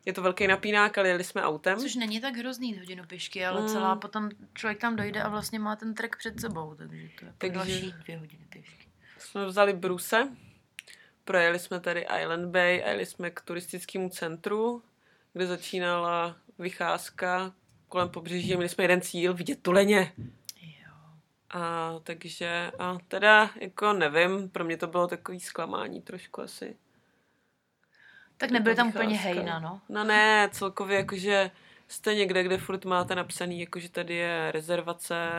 je 0.06 0.14
to 0.14 0.22
velký 0.22 0.48
napínák, 0.48 0.98
ale 0.98 1.08
jeli 1.08 1.24
jsme 1.24 1.44
autem. 1.44 1.80
Což 1.80 1.96
není 1.96 2.22
tak 2.22 2.36
hrozný 2.36 2.70
jít 2.70 2.78
hodinu 2.80 3.04
pěšky, 3.08 3.46
ale 3.46 3.62
Mm. 3.62 3.68
celá 3.68 3.96
potom 3.96 4.30
člověk 4.54 4.80
tam 4.82 4.96
dojde 4.96 5.22
a 5.24 5.30
vlastně 5.30 5.60
má 5.60 5.76
ten 5.76 5.94
trek 5.94 6.16
před 6.18 6.40
sebou, 6.40 6.76
takže 6.76 6.98
to 7.20 7.26
je 7.26 7.28
jako 7.28 7.38
Takže- 7.38 7.54
další 7.58 7.92
dvě 8.04 8.18
hodiny 8.18 8.46
pěšky. 8.50 8.88
Jsme 9.18 9.46
vzali 9.46 9.74
Bruse, 9.74 10.28
projeli 11.26 11.60
jsme 11.60 11.80
tady 11.80 12.06
Island 12.22 12.52
Bay 12.52 12.84
a 12.84 12.90
jeli 12.90 13.06
jsme 13.06 13.30
k 13.32 13.42
turistickému 13.42 14.10
centru, 14.10 14.84
kde 15.34 15.48
začínala 15.48 16.36
vycházka 16.60 17.54
kolem 17.94 18.10
pobřeží 18.10 18.48
měli 18.48 18.70
jsme 18.70 18.84
jeden 18.84 19.02
cíl, 19.02 19.34
vidět 19.34 19.62
tuleně. 19.62 20.14
Jo. 20.62 20.94
A 21.50 21.94
takže, 22.04 22.72
a 22.80 22.98
teda, 23.08 23.50
jako 23.62 23.94
nevím, 23.94 24.50
pro 24.50 24.64
mě 24.64 24.78
to 24.78 24.88
bylo 24.88 25.08
takový 25.08 25.40
zklamání 25.40 26.02
trošku 26.02 26.42
asi. 26.42 26.76
Tak 28.38 28.52
nebyly 28.52 28.76
tam 28.76 28.88
úplně 28.88 29.18
hejna, 29.18 29.60
no. 29.60 29.82
No 29.90 30.04
ne, 30.04 30.50
celkově 30.52 30.98
jakože 30.98 31.52
jste 31.88 32.16
někde, 32.16 32.44
kde 32.44 32.58
furt 32.58 32.86
máte 32.86 33.16
napsaný, 33.16 33.60
jakože 33.60 33.90
tady 33.90 34.16
je 34.16 34.52
rezervace 34.52 35.30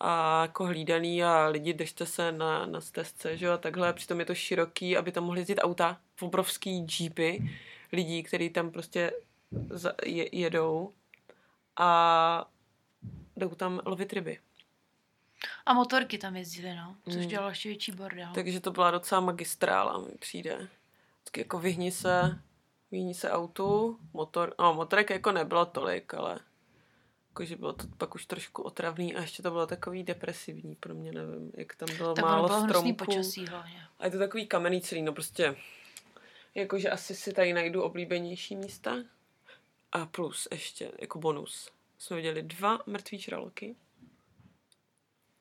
a 0.00 0.42
jako 0.42 0.64
hlídaný 0.64 1.24
a 1.24 1.46
lidi 1.46 1.72
držte 1.72 2.06
se 2.06 2.32
na, 2.32 2.66
na 2.66 2.80
stezce, 2.80 3.36
že 3.36 3.46
jo, 3.46 3.52
a 3.52 3.58
takhle, 3.58 3.92
přitom 3.92 4.20
je 4.20 4.26
to 4.26 4.34
široký, 4.34 4.96
aby 4.96 5.12
tam 5.12 5.24
mohli 5.24 5.40
jezdit 5.40 5.58
auta, 5.58 6.00
obrovský 6.20 6.86
jeepy 7.00 7.50
lidí, 7.92 8.22
kteří 8.22 8.50
tam 8.50 8.70
prostě 8.70 9.12
za, 9.70 9.92
je, 10.04 10.38
jedou 10.38 10.92
a 11.78 12.50
jdou 13.36 13.48
tam 13.48 13.80
lovit 13.84 14.12
ryby. 14.12 14.38
A 15.66 15.72
motorky 15.72 16.18
tam 16.18 16.36
jezdily, 16.36 16.74
no, 16.76 16.96
což 17.04 17.16
Mm. 17.22 17.28
dělalo 17.28 17.48
ještě 17.48 17.68
větší 17.68 17.92
bordel. 17.92 18.28
Takže 18.34 18.60
to 18.60 18.70
byla 18.70 18.90
docela 18.90 19.20
magistrála, 19.20 19.98
mi 19.98 20.12
přijde. 20.18 20.68
Tak 21.24 21.36
jako 21.36 21.58
vyhni 21.58 21.92
se, 21.92 22.38
vyhni 22.90 23.14
se 23.14 23.30
autu, 23.30 23.98
motor, 24.12 24.54
no 24.58 24.74
motorek 24.74 25.10
jako 25.10 25.32
nebylo 25.32 25.66
tolik, 25.66 26.14
ale 26.14 26.38
jakože 27.28 27.56
bylo 27.56 27.72
to 27.72 27.86
pak 27.98 28.14
už 28.14 28.26
trošku 28.26 28.62
otravný 28.62 29.14
a 29.16 29.20
ještě 29.20 29.42
to 29.42 29.50
bylo 29.50 29.66
takový 29.66 30.02
depresivní 30.02 30.74
pro 30.74 30.94
mě, 30.94 31.12
nevím, 31.12 31.52
jak 31.56 31.76
tam 31.76 31.88
bylo 31.96 32.14
tak 32.14 32.24
málo 32.24 32.48
bylo 32.48 32.62
stromků. 32.64 32.94
počasí 32.94 33.46
hlavně. 33.46 33.82
A 33.98 34.04
je 34.04 34.10
to 34.10 34.18
takový 34.18 34.46
kamenný 34.46 34.80
celý, 34.80 35.02
no 35.02 35.12
prostě, 35.12 35.56
jakože 36.54 36.90
asi 36.90 37.14
si 37.14 37.32
tady 37.32 37.52
najdu 37.52 37.82
oblíbenější 37.82 38.56
místa. 38.56 38.96
A 39.92 40.06
plus 40.06 40.48
ještě, 40.52 40.92
jako 41.00 41.18
bonus, 41.18 41.70
jsme 41.98 42.16
viděli 42.16 42.42
dva 42.42 42.78
mrtvý 42.86 43.18
žraloky. 43.18 43.76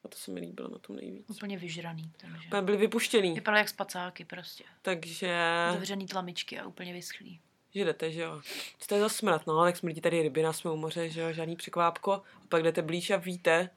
A 0.04 0.08
to 0.08 0.18
se 0.18 0.32
mi 0.32 0.40
líbilo 0.40 0.68
na 0.70 0.78
tom 0.80 0.96
nejvíc. 0.96 1.30
Úplně 1.30 1.58
vyžraný, 1.58 2.12
takže. 2.18 2.48
Úplně 2.48 2.62
byli 2.62 2.78
vypuštěný, 2.78 3.34
Vypadaly 3.34 3.60
jak 3.60 3.70
spacáky 3.70 4.26
prostě. 4.26 4.64
takže... 4.82 5.38
Zavřený 5.74 6.06
tlamičky 6.08 6.60
a 6.60 6.68
úplně 6.68 6.94
vyschlý. 6.94 7.42
že 7.74 7.86
jdete, 7.86 8.12
že 8.12 8.22
jo. 8.22 8.42
Co 8.80 8.88
to 8.88 8.96
je 8.96 9.02
za 9.02 9.10
smrad, 9.10 9.48
no, 9.48 9.64
tak 9.64 9.78
smrdí 9.78 10.02
tady 10.02 10.22
ryby, 10.22 10.44
jsme 10.52 10.72
u 10.72 10.76
moře, 10.76 11.10
že 11.10 11.22
jo, 11.22 11.34
žádný 11.34 11.56
překvápko. 11.56 12.12
A 12.14 12.24
pak 12.50 12.64
jdete 12.64 12.82
blíž 12.82 13.10
a 13.10 13.18
víte, 13.18 13.70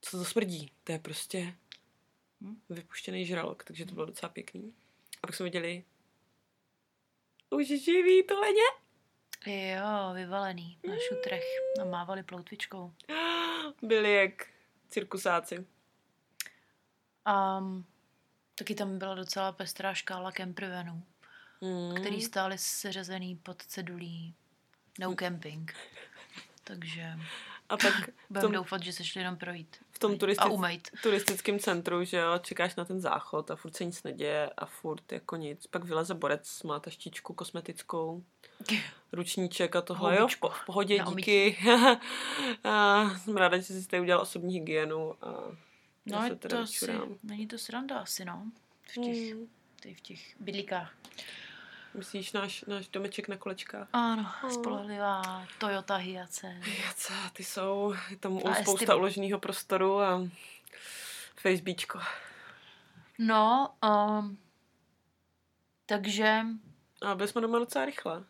co 0.00 0.18
to 0.18 0.24
smrdí. 0.24 0.72
To 0.84 0.92
je 0.92 0.98
prostě 0.98 1.54
Hm. 2.40 2.60
vypuštěný 2.70 3.26
žralok, 3.26 3.64
takže 3.64 3.86
to 3.86 3.94
bylo 3.94 4.06
docela 4.06 4.28
pěkný. 4.32 4.74
A 5.22 5.26
pak 5.26 5.36
jsme 5.36 5.44
viděli 5.44 5.84
už 7.50 7.66
živý 7.66 8.22
tuleně. 8.22 8.62
Jo, 9.46 10.14
vyvalený 10.14 10.78
na 10.88 10.94
šutrech 11.08 11.42
a 11.80 11.84
mávali 11.84 12.22
ploutvičkou. 12.22 12.92
Byli 13.82 14.14
jak 14.14 14.46
cirkusáci. 14.88 15.66
A 17.24 17.60
taky 18.54 18.74
tam 18.74 18.98
byla 18.98 19.14
docela 19.14 19.52
pestrá 19.52 19.94
škála 19.94 20.32
campervanů, 20.32 21.02
Mm. 21.62 21.94
který 21.94 22.22
stály 22.22 22.58
seřazený 22.58 23.36
pod 23.36 23.62
cedulí 23.62 24.34
no 24.98 25.14
camping. 25.14 25.74
Takže 26.64 27.12
A 27.68 27.76
pak 27.76 27.94
budeme 28.30 28.42
tom, 28.44 28.52
doufat, 28.52 28.82
že 28.82 28.92
se 28.92 29.04
šli 29.04 29.20
jenom 29.20 29.36
projít. 29.36 29.76
v 29.90 29.98
tom 29.98 30.12
a 30.12 30.16
turistic, 30.16 30.46
umejt. 30.50 30.88
turistickém 31.02 31.58
centru, 31.58 32.04
že 32.04 32.16
jo, 32.16 32.38
čekáš 32.38 32.76
na 32.76 32.84
ten 32.84 33.00
záchod 33.00 33.50
a 33.50 33.56
furt 33.56 33.76
se 33.76 33.84
nic 33.84 34.02
neděje 34.02 34.50
a 34.56 34.66
furt 34.66 35.12
jako 35.12 35.36
nic. 35.36 35.66
Pak 35.66 35.84
vyleze 35.84 36.14
borec, 36.14 36.62
má 36.62 36.80
taštičku 36.80 37.34
kosmetickou, 37.34 38.24
ručníček 39.12 39.76
a 39.76 39.80
tohle, 39.82 40.16
jo, 40.16 40.28
v, 40.28 40.64
pohodě, 40.66 40.98
na 40.98 41.10
díky. 41.14 41.58
a 42.64 43.04
jsem 43.18 43.36
ráda, 43.36 43.56
že 43.56 43.62
jsi 43.64 43.88
tady 43.88 44.00
udělal 44.00 44.22
osobní 44.22 44.54
hygienu 44.54 45.14
a 45.24 45.56
No, 46.06 46.28
se 46.28 46.36
teda 46.36 46.56
to 46.56 46.62
asi, 46.62 46.92
není 47.22 47.46
to 47.46 47.58
sranda 47.58 47.98
asi, 47.98 48.24
no. 48.24 48.44
V 48.82 48.92
těch, 49.00 49.34
Mm. 49.34 49.46
tady 49.82 49.94
v 49.94 50.00
těch 50.00 50.40
bydlíkách. 50.40 50.92
Myslíš 51.94 52.32
náš, 52.32 52.64
náš 52.64 52.88
domeček 52.88 53.28
na 53.28 53.36
kolečkách? 53.36 53.88
Ano, 53.92 54.30
Oh. 54.44 54.50
spolehlivá 54.50 55.46
Toyota 55.58 55.96
Hiace. 55.96 56.56
Jace, 56.86 57.12
ty 57.32 57.44
jsou, 57.44 57.94
je 58.10 58.16
tam 58.16 58.36
A 58.36 58.54
spousta 58.54 58.72
Estivo. 58.84 58.98
uloženého 58.98 59.38
prostoru 59.38 60.00
a 60.00 60.28
Facebookčko. 61.36 62.00
No, 63.18 63.74
um, 63.84 64.38
takže, 65.86 66.40
A 67.02 67.14
byli 67.14 67.28
jsme 67.28 67.40
doma 67.40 67.58
docela 67.58 67.84
rychle. 67.84 68.24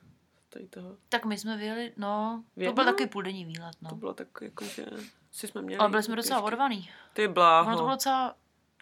Tady 0.50 0.66
toho. 0.68 0.96
tak 1.08 1.24
my 1.24 1.38
jsme 1.38 1.56
vyjeli, 1.56 1.92
no, 1.96 2.44
V 2.56 2.64
to 2.66 2.72
byl 2.72 2.84
takový 2.84 3.08
půldenní 3.08 3.44
výlet, 3.44 3.76
To 3.76 3.88
no. 3.88 3.94
bylo 3.96 4.14
tak 4.14 4.28
jako, 4.40 4.64
že 4.64 4.86
si 5.30 5.46
jsme 5.48 5.62
měli... 5.62 5.78
Ale 5.78 5.90
byli 5.90 6.02
jsme 6.02 6.16
docela 6.16 6.40
odvaný. 6.40 6.90
Ty 7.12 7.22
Ono 7.24 7.28
to 7.28 7.34
bláho. 7.34 7.76
bylo 7.76 7.90
docela, 7.90 8.34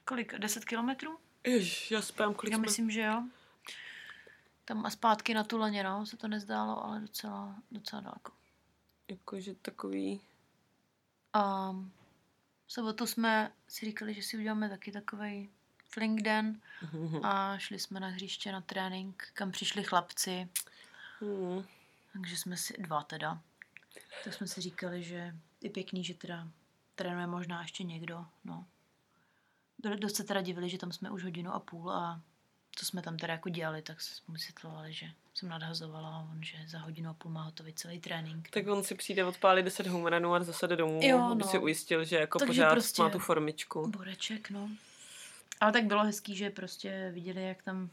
kolik, 0.05 0.39
10 0.39 0.65
kilometrů? 0.65 1.19
Jež, 1.45 1.91
já 1.91 2.03
spám, 2.03 2.35
kolik 2.35 2.51
Já 2.53 2.57
jsme... 2.59 2.67
myslím, 2.67 2.91
že 2.91 3.01
jo. 3.01 3.23
Tam 4.65 4.87
a 4.87 4.91
zpátky 4.91 5.35
na 5.35 5.45
tu 5.45 5.59
leně, 5.59 5.85
no, 5.85 6.07
se 6.07 6.17
to 6.17 6.29
nezdálo, 6.29 6.85
ale 6.85 7.01
docela, 7.01 7.55
docela 7.71 8.03
daleko. 8.03 8.33
Jakože 9.09 9.55
takový... 9.55 10.21
A 11.33 11.73
v 12.67 12.73
sobotu 12.73 13.07
jsme 13.07 13.53
si 13.69 13.87
říkali, 13.87 14.15
že 14.15 14.23
si 14.23 14.37
uděláme 14.39 14.69
taky 14.69 14.93
takový 14.93 15.51
fling 15.91 16.23
den 16.23 16.61
a 17.23 17.59
šli 17.59 17.79
jsme 17.79 18.01
na 18.01 18.09
hřiště 18.09 18.53
na 18.53 18.61
trénink, 18.61 19.29
kam 19.35 19.51
přišli 19.53 19.83
chlapci, 19.85 20.49
Hmm. 21.21 21.65
takže 22.13 22.37
jsme 22.37 22.57
si, 22.57 22.75
dva 22.83 23.03
teda, 23.03 23.41
tak 24.25 24.35
jsme 24.35 24.47
si 24.47 24.61
říkali, 24.61 25.03
že 25.03 25.35
je 25.61 25.71
pěkný, 25.71 26.05
že 26.05 26.15
teda 26.15 26.49
trénuje 26.95 27.27
možná 27.27 27.63
ještě 27.63 27.85
někdo, 27.85 28.25
no. 28.45 28.67
Do- 29.79 29.97
Dost 29.97 30.17
se 30.17 30.25
teda 30.25 30.41
divili, 30.41 30.69
že 30.71 30.79
tam 30.79 30.93
jsme 30.93 31.11
už 31.11 31.25
hodinu 31.25 31.53
a 31.53 31.61
půl 31.61 31.91
a 31.93 32.21
co 32.77 32.87
jsme 32.87 33.03
tam 33.03 33.17
teda 33.17 33.33
jako 33.33 33.49
dělali, 33.49 33.83
tak 33.83 34.01
jsme 34.01 34.33
vysvětlovali, 34.35 34.93
že 34.93 35.07
jsem 35.35 35.49
nadhazovala 35.49 36.09
a 36.17 36.29
on, 36.31 36.43
že 36.43 36.57
za 36.67 36.79
hodinu 36.79 37.11
a 37.11 37.15
půl 37.15 37.33
má 37.33 37.43
hotový 37.43 37.73
celý 37.73 38.01
trénink. 38.01 38.51
Tak 38.51 38.67
on 38.69 38.85
si 38.85 38.95
přijde 38.95 39.25
odpálit 39.25 39.65
10 39.65 39.87
homeranů 39.87 40.35
a 40.35 40.45
zase 40.45 40.67
jde 40.69 40.77
domů, 40.77 41.01
Jo, 41.03 41.19
aby 41.23 41.43
no. 41.43 41.49
si 41.49 41.59
ujistil, 41.59 42.05
že 42.05 42.17
jako 42.17 42.39
Takže 42.39 42.49
pořád 42.63 42.71
prostě- 42.71 43.03
má 43.03 43.11
tu 43.11 43.19
formičku. 43.19 43.89
Boreček, 43.89 44.51
no. 44.51 44.71
Ale 45.61 45.73
tak 45.73 45.85
bylo 45.85 46.05
hezký, 46.05 46.37
že 46.37 46.51
prostě 46.51 47.11
viděli, 47.15 47.45
jak 47.45 47.63
tam 47.63 47.91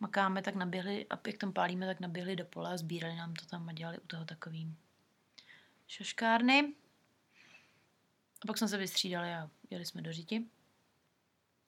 makáme, 0.00 0.42
tak 0.42 0.54
naběhli, 0.54 1.06
a 1.10 1.18
jak 1.26 1.36
tam 1.38 1.52
pálíme, 1.52 1.86
tak 1.86 2.00
naběhli 2.00 2.36
do 2.36 2.44
pole 2.44 2.72
a 2.72 2.76
sbírali 2.76 3.16
nám 3.16 3.34
to 3.34 3.46
tam 3.46 3.68
a 3.68 3.72
dělali 3.72 3.98
u 3.98 4.06
toho 4.06 4.24
takový 4.24 4.74
šaškárny. 5.88 6.74
A 8.42 8.46
pak 8.46 8.58
jsme 8.58 8.68
se 8.68 8.76
vystřídali 8.76 9.34
a 9.34 9.50
jeli 9.70 9.86
jsme 9.86 10.02
do 10.02 10.12
říti. 10.12 10.44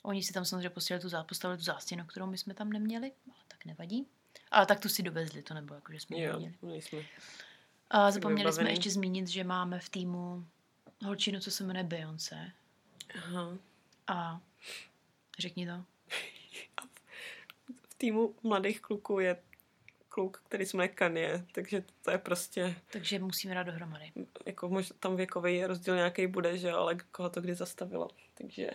Oni 0.02 0.22
si 0.22 0.32
tam 0.32 0.44
samozřejmě 0.44 0.70
postavili 0.70 1.02
tu, 1.02 1.08
zá- 1.08 1.24
postavili 1.24 1.58
tu 1.58 1.64
zástěnu, 1.64 2.04
kterou 2.04 2.26
my 2.26 2.38
jsme 2.38 2.54
tam 2.54 2.70
neměli, 2.72 3.12
ale 3.26 3.44
tak 3.48 3.64
nevadí. 3.64 4.06
Ale 4.50 4.66
tak 4.66 4.80
tu 4.80 4.88
si 4.88 5.02
dovezli, 5.02 5.42
to 5.42 5.54
nebo 5.54 5.74
jako, 5.74 5.92
že 5.92 6.00
jsme 6.00 6.18
Jo, 6.18 6.32
neměli. 6.32 6.54
nejsme. 6.62 6.98
A 7.90 8.10
zapomněli 8.10 8.52
jsme 8.52 8.62
vybavený. 8.62 8.70
ještě 8.78 8.90
zmínit, 8.90 9.28
že 9.28 9.44
máme 9.44 9.80
v 9.80 9.88
týmu 9.88 10.46
holčinu, 11.04 11.40
co 11.40 11.50
se 11.50 11.64
jmenuje 11.64 11.84
Beyoncé. 11.84 12.52
Aha. 13.18 13.58
A 14.06 14.40
řekni 15.38 15.66
to. 15.66 15.84
Týmu 18.00 18.34
mladých 18.42 18.80
kluků 18.80 19.20
je 19.20 19.36
kluk, 20.08 20.42
který 20.46 20.66
se 20.66 20.76
jmenuje 20.76 20.88
Kanye, 20.88 21.44
takže 21.52 21.84
to 22.02 22.10
je 22.10 22.18
prostě, 22.18 22.74
Takže 22.92 23.18
musíme 23.18 23.54
dát 23.54 23.62
dohromady. 23.62 24.12
jako 24.46 24.68
možná 24.68 24.96
tam 25.00 25.16
věkový 25.16 25.64
rozdíl 25.64 25.94
nějaký 25.96 26.26
bude, 26.26 26.58
že 26.58 26.70
ale 26.72 26.94
koho 27.12 27.30
to 27.30 27.40
kdy 27.40 27.54
zastavilo. 27.54 28.08
Takže 28.34 28.70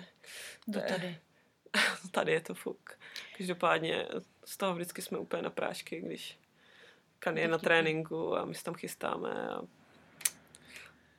Do 0.68 0.80
je- 0.80 0.86
tady. 0.86 1.18
tady 2.12 2.32
je 2.32 2.42
to 2.42 2.54
fuk. 2.54 3.00
Každopádně 3.38 4.08
z 4.46 4.58
toho 4.58 4.74
vždycky 4.76 5.02
jsme 5.02 5.18
úplně 5.18 5.42
na 5.44 5.50
prášky, 5.50 6.02
když 6.02 6.40
Kanye 7.20 7.44
je 7.44 7.48
na 7.48 7.58
tréninku 7.58 8.36
a 8.38 8.46
my 8.46 8.56
se 8.56 8.64
tam 8.64 8.74
chystáme 8.74 9.50
a 9.50 9.62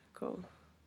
jako, 0.07 0.43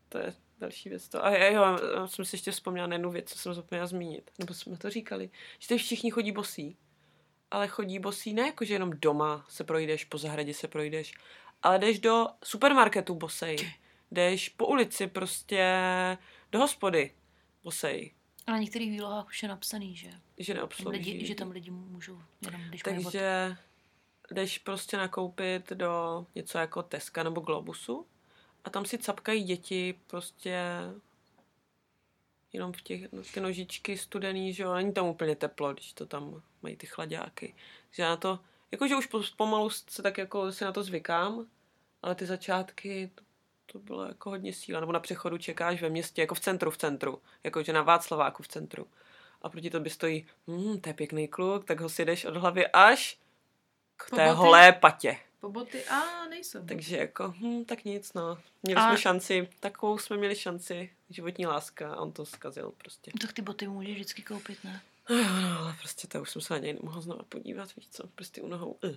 to 0.08 0.18
je 0.18 0.34
další 0.58 0.88
věc. 0.88 1.08
To. 1.08 1.24
A 1.24 1.30
jo, 1.36 1.62
já 1.96 2.06
jsem 2.06 2.24
si 2.24 2.34
ještě 2.36 2.50
vzpomněla 2.50 2.86
na 2.86 2.94
jednu 2.94 3.10
věc, 3.10 3.32
co 3.32 3.38
jsem 3.38 3.54
zapomněla 3.54 3.86
zmínit. 3.86 4.30
Nebo 4.38 4.54
jsme 4.54 4.76
to 4.76 4.90
říkali, 4.90 5.30
že 5.58 5.68
tady 5.68 5.78
všichni 5.78 6.10
chodí 6.10 6.32
bosí. 6.32 6.76
Ale 7.50 7.68
chodí 7.68 7.98
bosí 7.98 8.34
ne 8.34 8.42
jako, 8.46 8.64
že 8.64 8.74
jenom 8.74 8.90
doma 8.94 9.44
se 9.48 9.64
projdeš, 9.64 10.04
po 10.04 10.18
zahradě 10.18 10.54
se 10.54 10.68
projdeš, 10.68 11.14
ale 11.62 11.78
jdeš 11.78 11.98
do 11.98 12.26
supermarketu 12.44 13.14
bosej. 13.14 13.72
Jdeš 14.10 14.48
po 14.48 14.66
ulici 14.66 15.06
prostě 15.06 15.66
do 16.52 16.58
hospody 16.58 17.14
bosej. 17.64 18.12
A 18.46 18.50
na 18.52 18.58
některých 18.58 18.90
výlohách 18.90 19.26
už 19.26 19.42
je 19.42 19.48
napsaný, 19.48 19.96
že, 19.96 20.10
Že 20.38 20.52
tam 20.52 20.56
neobslouží. 20.60 20.98
lidi, 20.98 21.26
že 21.26 21.34
tam 21.34 21.50
lidi 21.50 21.70
můžou 21.70 22.22
jenom 22.44 22.60
když. 22.68 22.82
Takže 22.82 23.56
jdeš 24.30 24.58
prostě 24.58 24.96
nakoupit 24.96 25.70
do 25.72 26.26
něco 26.34 26.58
jako 26.58 26.82
Teska 26.82 27.22
nebo 27.22 27.40
Globusu 27.40 28.06
a 28.64 28.70
tam 28.70 28.84
si 28.84 28.98
capkají 28.98 29.42
děti 29.44 29.94
prostě 30.06 30.62
jenom 32.52 32.72
v 32.72 32.82
těch, 32.82 33.12
no, 33.12 33.22
ty 33.34 33.40
nožičky 33.40 33.98
studený, 33.98 34.52
že 34.52 34.62
jo, 34.62 34.74
není 34.74 34.92
tam 34.92 35.06
úplně 35.06 35.36
teplo, 35.36 35.72
když 35.72 35.92
to 35.92 36.06
tam 36.06 36.42
mají 36.62 36.76
ty 36.76 36.86
chladáky. 36.86 37.54
Takže 37.90 38.02
na 38.02 38.16
to, 38.16 38.38
jakože 38.70 38.96
už 38.96 39.06
po- 39.06 39.22
pomalu 39.36 39.70
se 39.70 40.02
tak 40.02 40.18
jako 40.18 40.52
si 40.52 40.64
na 40.64 40.72
to 40.72 40.82
zvykám, 40.82 41.46
ale 42.02 42.14
ty 42.14 42.26
začátky, 42.26 43.10
to, 43.14 43.24
to 43.72 43.78
bylo 43.78 44.04
jako 44.04 44.30
hodně 44.30 44.52
síla. 44.52 44.80
Nebo 44.80 44.92
na 44.92 45.00
přechodu 45.00 45.38
čekáš 45.38 45.82
ve 45.82 45.88
městě, 45.88 46.20
jako 46.20 46.34
v 46.34 46.40
centru, 46.40 46.70
v 46.70 46.78
centru, 46.78 47.22
jakože 47.44 47.72
na 47.72 47.82
Václaváku 47.82 48.42
v 48.42 48.48
centru. 48.48 48.86
A 49.42 49.48
proti 49.48 49.70
tobě 49.70 49.90
stojí, 49.90 50.26
hm, 50.48 50.80
to 50.80 50.88
je 50.88 50.94
pěkný 50.94 51.28
kluk, 51.28 51.64
tak 51.64 51.80
ho 51.80 51.88
si 51.88 52.04
jdeš 52.04 52.24
od 52.24 52.36
hlavy 52.36 52.66
až 52.66 53.19
k 54.06 54.10
Po 54.10 54.16
té 54.16 54.24
boty? 54.26 54.36
holé 54.36 54.72
patě. 54.72 55.16
Po 55.40 55.48
boty? 55.50 55.84
A 55.84 56.24
nejsou. 56.28 56.66
Takže 56.66 56.96
jako, 56.96 57.34
hm, 57.40 57.64
tak 57.64 57.84
nic, 57.84 58.12
no. 58.12 58.38
Měli 58.62 58.80
A- 58.80 58.88
jsme 58.88 58.98
šanci, 58.98 59.48
takovou 59.60 59.98
jsme 59.98 60.16
měli 60.16 60.36
šanci, 60.36 60.90
životní 61.10 61.46
láska 61.46 61.92
a 61.92 61.96
on 62.00 62.12
to 62.12 62.26
zkazil 62.26 62.72
prostě. 62.78 63.10
Tak 63.20 63.32
ty 63.32 63.42
boty 63.42 63.68
můžeš 63.68 63.94
vždycky 63.94 64.22
koupit, 64.22 64.64
ne? 64.64 64.80
No, 65.10 65.16
no, 65.42 65.58
ale 65.58 65.74
prostě 65.80 66.06
to 66.08 66.22
už 66.22 66.30
jsem 66.30 66.42
se 66.42 66.54
na 66.54 66.58
něj 66.60 66.72
nemohla 66.72 67.00
znova 67.00 67.22
podívat, 67.22 67.76
víš 67.76 67.88
co, 67.90 68.06
prostě 68.06 68.42
u 68.42 68.48
nohou. 68.48 68.78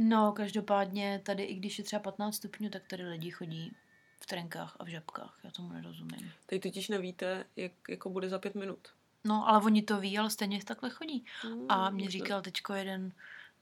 No, 0.00 0.32
každopádně 0.32 1.20
tady, 1.24 1.42
i 1.44 1.54
když 1.54 1.78
je 1.78 1.84
třeba 1.84 2.00
15 2.00 2.34
stupňů, 2.36 2.70
tak 2.70 2.82
tady 2.86 3.02
lidi 3.04 3.30
chodí 3.30 3.72
v 4.20 4.26
trenkách 4.26 4.76
a 4.80 4.84
v 4.84 4.88
žabkách. 4.88 5.38
Já 5.44 5.50
tomu 5.50 5.72
nerozumím. 5.72 6.32
Teď 6.46 6.62
totiž 6.62 6.88
nevíte, 6.88 7.44
jak 7.56 7.72
jako 7.88 8.10
bude 8.10 8.28
za 8.28 8.38
pět 8.38 8.54
minut. 8.54 8.88
No, 9.28 9.48
ale 9.48 9.62
oni 9.64 9.82
to 9.82 10.00
ví, 10.00 10.18
ale 10.18 10.30
stejně 10.30 10.64
takhle 10.64 10.90
chodí. 10.90 11.24
A 11.68 11.74
Hmm, 11.86 11.94
mě 11.94 12.10
říkal 12.10 12.42
teďko 12.42 12.72
jeden 12.74 13.12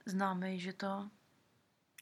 známý, 0.05 0.59
že 0.59 0.73
to, 0.73 1.07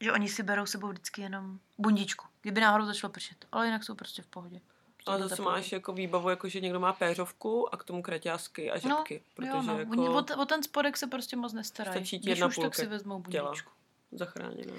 že 0.02 0.12
oni 0.12 0.30
si 0.30 0.44
berou 0.44 0.66
sebou 0.66 0.88
vždycky 0.88 1.22
jenom 1.22 1.60
bundičku, 1.78 2.26
kdyby 2.42 2.62
náhodou 2.62 2.86
začalo 2.86 3.14
pršet. 3.14 3.46
Ale 3.52 3.66
jinak 3.66 3.84
jsou 3.84 3.96
prostě 3.96 4.22
v 4.22 4.28
pohodě. 4.28 4.62
Prostě 4.96 5.12
Ale 5.12 5.28
zase 5.30 5.42
máš 5.42 5.72
jako 5.72 5.94
výbavu, 5.94 6.30
jako 6.30 6.50
že 6.50 6.60
někdo 6.62 6.80
má 6.80 6.94
péřovku 6.94 7.74
a 7.74 7.78
k 7.78 7.84
tomu 7.84 8.02
kraťásky 8.04 8.72
a 8.72 8.78
žabky. 8.80 9.24
protože 9.36 9.50
jo, 9.50 9.62
no. 9.62 9.80
jako 9.80 9.92
Oni 9.92 10.10
o, 10.10 10.22
t- 10.22 10.36
o, 10.36 10.46
ten 10.46 10.64
spodek 10.64 10.98
se 10.98 11.08
prostě 11.08 11.36
moc 11.36 11.54
nestarají. 11.54 11.98
Stačí 12.06 12.20
ti 12.20 12.24
Když 12.26 12.30
jedna 12.30 12.48
už, 12.48 12.56
tak 12.56 12.76
si 12.76 12.86
vezmou 12.86 13.22
těla. 13.24 13.46
bundičku. 13.50 13.72
zachráněná. 14.12 14.74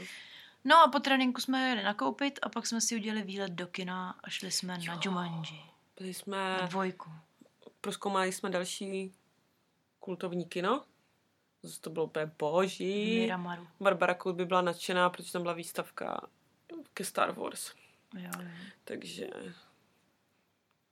No 0.64 0.76
a 0.82 0.88
po 0.88 1.00
tréninku 1.00 1.40
jsme 1.40 1.68
jeli 1.68 1.82
nakoupit 1.82 2.38
a 2.42 2.48
pak 2.48 2.66
jsme 2.66 2.80
si 2.80 2.96
udělali 2.96 3.22
výlet 3.22 3.52
do 3.52 3.66
kina 3.66 4.14
a 4.24 4.30
šli 4.30 4.50
jsme 4.50 4.78
na 4.78 4.84
Jo. 4.94 5.00
Jumanji. 5.04 5.60
Byli 5.98 6.10
Na 6.10 6.14
jsme, 6.14 6.58
dvojku. 6.68 7.10
Proskoumali 7.80 8.32
jsme 8.32 8.50
další 8.50 9.14
kultovní 10.00 10.44
kino. 10.44 10.84
Zase 11.62 11.80
to 11.80 11.90
bylo 11.90 12.04
úplně 12.04 12.30
boží. 12.38 13.20
Miramaru. 13.20 13.68
Barbara 13.80 14.14
Kout 14.14 14.36
by 14.36 14.44
byla 14.46 14.60
nadšená, 14.62 15.10
protože 15.10 15.32
tam 15.32 15.42
byla 15.42 15.54
výstavka 15.54 16.28
ke 16.94 17.04
Star 17.04 17.32
Wars. 17.32 17.72
Jo, 18.14 18.30
jo. 18.42 18.48
Takže 18.84 19.28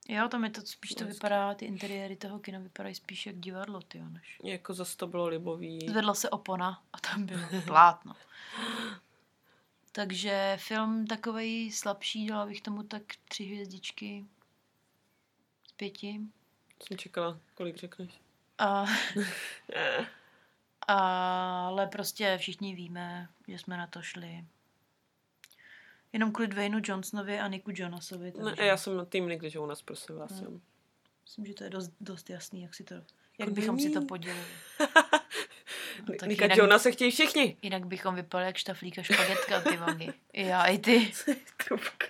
Jo, 0.07 0.27
tam 0.29 0.43
je 0.43 0.49
to 0.49 0.61
spíš 0.61 0.91
to 0.91 1.05
vypadá, 1.05 1.53
ty 1.53 1.65
interiéry 1.65 2.15
toho 2.15 2.39
kina 2.39 2.59
vypadají 2.59 2.95
spíš 2.95 3.25
jak 3.25 3.35
divadlo, 3.39 3.81
ty 3.81 4.01
než. 4.01 4.39
jako 4.43 4.73
zase 4.73 4.97
to 4.97 5.07
bylo 5.07 5.27
libový. 5.27 5.87
Zvedla 5.89 6.13
se 6.13 6.29
opona 6.29 6.83
a 6.93 6.99
tam 6.99 7.25
bylo 7.25 7.39
plátno. 7.65 8.13
Takže 9.91 10.57
film 10.59 11.07
takovej 11.07 11.71
slabší, 11.71 12.27
dala 12.27 12.45
bych 12.45 12.61
tomu 12.61 12.83
tak 12.83 13.01
tři 13.27 13.43
hvězdičky 13.43 14.25
z 15.67 15.71
pěti. 15.71 16.21
Jsem 16.83 16.97
čekala, 16.97 17.39
kolik 17.53 17.75
řekneš. 17.77 18.11
A, 18.57 18.85
Eh, 19.73 20.05
ale 20.87 21.87
prostě 21.87 22.37
všichni 22.37 22.75
víme, 22.75 23.29
že 23.47 23.57
jsme 23.57 23.77
na 23.77 23.87
to 23.87 24.01
šli. 24.01 24.45
Jenom 26.13 26.31
kvůli 26.31 26.47
Dwaynu 26.47 26.79
Johnsonovi 26.83 27.39
a 27.39 27.47
Niku 27.47 27.71
Jonasovi. 27.73 28.33
Ne, 28.37 28.43
Takže 28.43 28.65
já 28.65 28.77
jsem 28.77 28.97
na 28.97 29.05
tým 29.05 29.27
Nick 29.29 29.55
Jonas, 29.55 29.81
prosím 29.81 30.15
vás. 30.15 30.37
Jsem. 30.39 30.61
myslím, 31.23 31.45
že 31.45 31.53
to 31.53 31.63
je 31.63 31.69
dost, 31.69 31.91
dost 32.01 32.29
jasný, 32.29 32.61
jak 32.63 32.75
si 32.75 32.83
to, 32.83 32.93
jak 32.93 33.05
Jako 33.39 33.51
bychom 33.51 33.79
si 33.79 33.89
to 33.89 34.01
podělili. 34.01 34.45
No, 36.07 36.27
Nika 36.27 36.45
jinak- 36.45 36.57
Jonas 36.57 36.81
se 36.83 36.91
chtějí 36.91 37.11
všichni. 37.11 37.57
Jinak 37.61 37.85
bychom 37.85 38.15
vypadali 38.15 38.45
jak 38.47 38.57
štaflíka 38.57 39.03
špagetka, 39.03 39.61
ty 39.61 39.77
vangy. 39.77 40.13
I 40.33 40.45
já, 40.45 40.65
i 40.65 40.77
ty. 40.77 41.11
Trubka. 41.67 42.05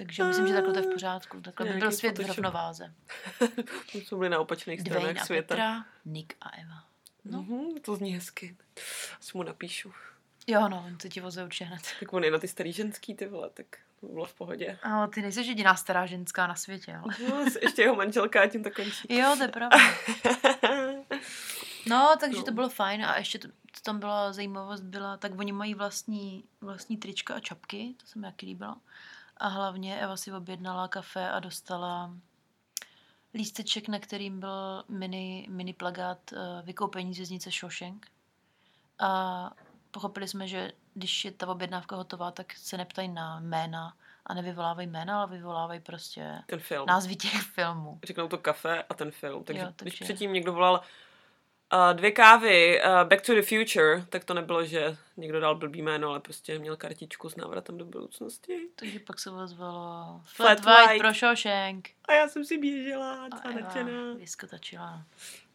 Takže 0.00 0.24
myslím, 0.24 0.46
že 0.46 0.54
takhle 0.54 0.72
to 0.72 0.78
je 0.78 0.86
v 0.86 0.92
pořádku. 0.92 1.40
Takhle 1.40 1.66
by 1.66 1.78
byl 1.78 1.92
svět 1.92 2.18
v 2.18 2.26
rovnováze. 2.26 2.94
To 3.92 3.98
jsme 3.98 4.16
byli 4.16 4.28
na 4.28 4.38
opačných 4.38 4.82
Dwayne 4.82 5.00
stranách 5.00 5.22
a 5.22 5.26
světa. 5.26 5.54
Petra, 5.54 5.84
Nick 6.04 6.34
a 6.40 6.48
Eva. 6.56 6.84
No. 7.24 7.42
Mhm, 7.42 7.80
to 7.80 7.96
zní 7.96 8.14
hezky. 8.14 8.56
Asi 9.20 9.30
mu 9.34 9.42
napíšu. 9.42 9.92
Jo, 10.46 10.68
no, 10.68 10.84
on 10.86 10.96
to 10.96 11.08
ti 11.08 11.20
voze 11.20 11.44
určitě 11.44 11.64
hned. 11.64 11.82
Tak 12.00 12.12
on 12.12 12.24
je 12.24 12.30
na 12.30 12.38
ty 12.38 12.48
starý 12.48 12.72
ženský, 12.72 13.14
ty 13.14 13.26
vole, 13.26 13.50
tak 13.50 13.66
bylo 14.02 14.24
v 14.24 14.34
pohodě. 14.34 14.78
Ale 14.82 15.08
ty 15.08 15.22
nejsi 15.22 15.40
jediná 15.40 15.76
stará 15.76 16.06
ženská 16.06 16.46
na 16.46 16.54
světě, 16.54 16.96
ale... 16.96 17.14
No, 17.28 17.44
ještě 17.62 17.82
jeho 17.82 17.94
manželka 17.94 18.42
a 18.42 18.46
tím 18.46 18.64
to 18.64 18.70
končí. 18.70 19.16
Jo, 19.16 19.34
to 19.36 19.42
je 19.42 19.48
pravda. 19.48 19.78
No, 21.86 22.16
takže 22.20 22.42
to 22.42 22.52
bylo 22.52 22.68
fajn 22.68 23.04
a 23.04 23.18
ještě 23.18 23.38
to, 23.38 23.48
to 23.48 23.80
tam 23.82 23.98
byla 23.98 24.32
zajímavost, 24.32 24.80
byla, 24.80 25.16
tak 25.16 25.38
oni 25.38 25.52
mají 25.52 25.74
vlastní, 25.74 26.44
vlastní 26.60 26.96
trička 26.96 27.34
a 27.34 27.40
čapky, 27.40 27.94
to 27.96 28.06
se 28.06 28.18
mi 28.18 28.26
jaký 28.26 28.46
líbilo. 28.46 28.76
A 29.40 29.48
hlavně 29.48 30.00
Eva 30.00 30.16
si 30.16 30.32
objednala 30.32 30.88
kafe 30.88 31.30
a 31.30 31.40
dostala 31.40 32.10
lísteček, 33.34 33.88
na 33.88 33.98
kterým 33.98 34.40
byl 34.40 34.84
mini, 34.88 35.46
mini 35.50 35.72
plagát 35.72 36.18
uh, 36.32 36.38
vykoupení 36.66 37.14
z 37.14 37.16
věznice 37.16 37.50
Shawshank. 37.50 38.06
A 38.98 39.50
pochopili 39.90 40.28
jsme, 40.28 40.48
že 40.48 40.72
když 40.94 41.24
je 41.24 41.30
ta 41.30 41.48
objednávka 41.48 41.96
hotová, 41.96 42.30
tak 42.30 42.54
se 42.56 42.76
neptají 42.76 43.08
na 43.08 43.40
jména 43.40 43.96
a 44.26 44.34
nevyvolávají 44.34 44.88
jména, 44.88 45.18
ale 45.18 45.26
vyvolávají 45.30 45.80
prostě 45.80 46.42
Ten 46.46 46.58
film. 46.60 46.86
názvy 46.86 47.16
těch 47.16 47.40
filmů. 47.42 47.98
Řeknou 48.04 48.28
to 48.28 48.38
kafe 48.38 48.82
a 48.82 48.94
ten 48.94 49.10
film. 49.10 49.44
Takže, 49.44 49.62
jo, 49.62 49.68
takže- 49.76 49.84
když 49.96 50.00
předtím 50.08 50.32
někdo 50.32 50.52
volal 50.52 50.80
uh, 51.72 51.96
dvě 51.96 52.10
kávy, 52.10 52.80
uh, 52.84 53.08
Back 53.08 53.26
to 53.26 53.34
the 53.34 53.42
Future, 53.42 54.04
tak 54.08 54.24
to 54.24 54.34
nebylo, 54.34 54.64
že 54.64 54.96
někdo 55.16 55.40
dal 55.40 55.54
blbý 55.54 55.82
jméno, 55.82 56.08
ale 56.08 56.20
prostě 56.20 56.58
měl 56.58 56.76
kartičku 56.76 57.28
s 57.30 57.36
návratem 57.36 57.78
do 57.78 57.84
budoucnosti. 57.84 58.68
Takže 58.76 58.98
pak 59.00 59.18
se 59.20 59.30
ozvalo 59.30 60.20
Flat 60.24 60.60
Flat, 60.60 60.76
White 60.80 60.90
White. 60.90 61.00
pro 61.02 61.12
Shawshank. 61.14 61.88
A 62.04 62.12
já 62.12 62.28
jsem 62.28 62.44
si 62.44 62.58
běžela, 62.58 63.24
A 63.24 63.28
celá 63.40 63.54
nadšená. 63.54 64.14
vyskotačila. 64.18 65.04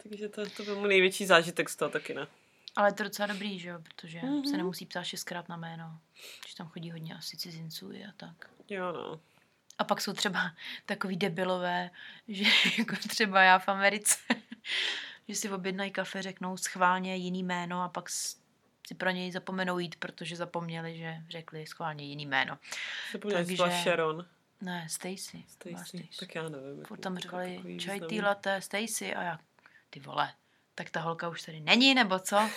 Takže 0.04 0.30
to, 0.30 0.50
to 0.50 0.64
byl 0.64 0.80
můj 0.80 0.90
největší 0.90 1.26
zážitek 1.26 1.70
z 1.70 1.76
toho 1.76 1.92
taky, 1.92 2.14
ne? 2.14 2.28
Ale 2.76 2.90
je 2.90 2.94
to 2.94 3.04
docela 3.04 3.28
dobrý, 3.28 3.60
že 3.60 3.70
jo, 3.70 3.80
protože 3.84 4.20
Mhm. 4.24 4.30
mm-hmm. 4.42 4.52
se 4.52 4.58
nemusí 4.58 4.86
ptát 4.86 5.04
šestkrát 5.04 5.50
na 5.50 5.58
jméno. 5.58 6.00
Že 6.48 6.56
tam 6.56 6.68
chodí 6.68 6.92
hodně 6.92 7.16
asi 7.16 7.38
cizinců 7.38 7.90
a 8.10 8.14
tak. 8.18 8.50
Jo, 8.70 8.92
no. 8.92 9.20
A 9.78 9.84
pak 9.84 10.02
jsou 10.02 10.14
třeba 10.14 10.52
takový 10.86 11.18
debilové, 11.18 11.90
že 12.28 12.44
jako 12.78 12.96
třeba 13.10 13.42
já 13.42 13.60
v 13.60 13.68
Americe, 13.70 14.18
že 15.28 15.36
si 15.36 15.50
objednají 15.50 15.92
kafe, 15.92 16.22
řeknou 16.22 16.58
schválně 16.58 17.16
jiný 17.16 17.44
jméno 17.44 17.84
a 17.84 17.90
pak 17.90 18.10
si 18.10 18.96
pro 18.98 19.10
něj 19.10 19.32
zapomenou 19.32 19.80
jít, 19.80 19.96
protože 19.96 20.36
zapomněli, 20.36 20.98
že 20.98 21.18
řekli 21.30 21.66
schválně 21.66 22.06
jiný 22.06 22.26
jméno. 22.26 22.58
Zapomněla, 23.14 23.44
že 23.44 23.58
Takže- 23.58 23.78
Sharon. 23.84 24.26
Ne, 24.62 24.88
Stacy. 24.90 25.44
Stacy. 25.48 25.76
Stacy. 25.78 26.10
Tak 26.20 26.36
já 26.36 26.50
nevím. 26.50 26.86
Furt 26.86 27.00
tam 27.00 27.18
říkali 27.18 27.78
čaj 27.80 28.00
tý 28.00 28.22
latte 28.22 28.62
Stacy 28.62 29.16
a 29.16 29.24
já, 29.24 29.40
ty 29.90 30.00
vole, 30.00 30.34
tak 30.76 30.90
ta 30.90 31.00
holka 31.00 31.30
už 31.30 31.42
tady 31.42 31.60
není, 31.60 31.94
nebo 31.94 32.20
co? 32.20 32.38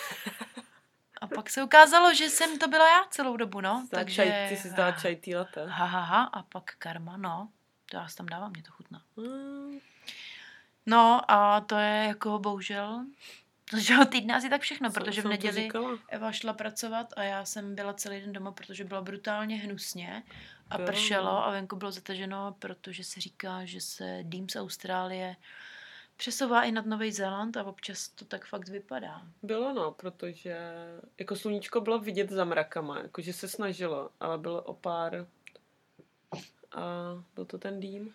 A 1.20 1.26
pak 1.26 1.50
se 1.50 1.62
ukázalo, 1.62 2.14
že 2.14 2.30
jsem 2.30 2.58
to 2.58 2.68
byla 2.68 2.88
já 2.88 3.04
celou 3.10 3.36
dobu, 3.36 3.60
no. 3.60 3.82
Zdá 3.86 3.98
Takže... 3.98 4.14
čaj, 4.14 4.48
ty 4.48 4.56
jsi 4.56 4.68
zdala 4.68 4.92
čaj 4.92 5.16
tý 5.16 5.36
latte. 5.36 5.66
Ha, 5.66 5.84
ha, 5.84 6.00
ha, 6.00 6.22
a 6.24 6.42
pak 6.42 6.74
karma, 6.78 7.16
no. 7.16 7.48
To 7.90 7.96
já 7.96 8.08
si 8.08 8.16
tam 8.16 8.26
dávám, 8.26 8.50
mě 8.50 8.62
to 8.62 8.70
chutná. 8.72 9.02
Mm, 9.16 9.78
No 10.88 11.30
a 11.30 11.60
to 11.60 11.76
je 11.76 12.04
jako 12.08 12.38
bohužel 12.38 13.04
z 13.76 13.86
toho 13.86 14.04
týdne 14.04 14.36
asi 14.36 14.50
tak 14.50 14.62
všechno, 14.62 14.90
protože 14.90 15.22
v 15.22 15.24
neděli. 15.24 15.68
Eva 16.08 16.32
šla 16.32 16.52
pracovat 16.52 17.12
a 17.16 17.22
já 17.22 17.44
jsem 17.44 17.74
byla 17.74 17.94
celý 17.94 18.20
den 18.20 18.32
doma, 18.32 18.52
protože 18.52 18.84
bylo 18.84 19.02
brutálně 19.02 19.56
hnusně 19.56 20.22
a 20.70 20.78
pršelo 20.78 21.24
no. 21.24 21.46
a 21.46 21.50
venku 21.50 21.76
bylo 21.76 21.90
zataženo, 21.90 22.56
protože 22.58 23.04
se 23.04 23.20
říká, 23.20 23.64
že 23.64 23.80
se 23.80 24.18
dým 24.22 24.48
z 24.48 24.56
Austrálie 24.56 25.36
přesouvá 26.16 26.62
i 26.62 26.72
nad 26.72 26.86
Nový 26.86 27.12
Zéland 27.12 27.56
a 27.56 27.64
občas 27.64 28.08
to 28.08 28.24
tak 28.24 28.46
fakt 28.46 28.68
vypadá. 28.68 29.22
Bylo 29.42 29.72
no, 29.72 29.92
protože 29.92 30.58
jako 31.18 31.36
sluníčko 31.36 31.80
bylo 31.80 31.98
vidět 31.98 32.30
za 32.30 32.44
mrakama, 32.44 32.98
jakože 32.98 33.32
se 33.32 33.48
snažilo, 33.48 34.10
ale 34.20 34.38
bylo 34.38 34.62
o 34.62 34.74
pár 34.74 35.26
a 36.72 36.82
byl 37.34 37.44
to 37.44 37.58
ten 37.58 37.80
dým. 37.80 38.14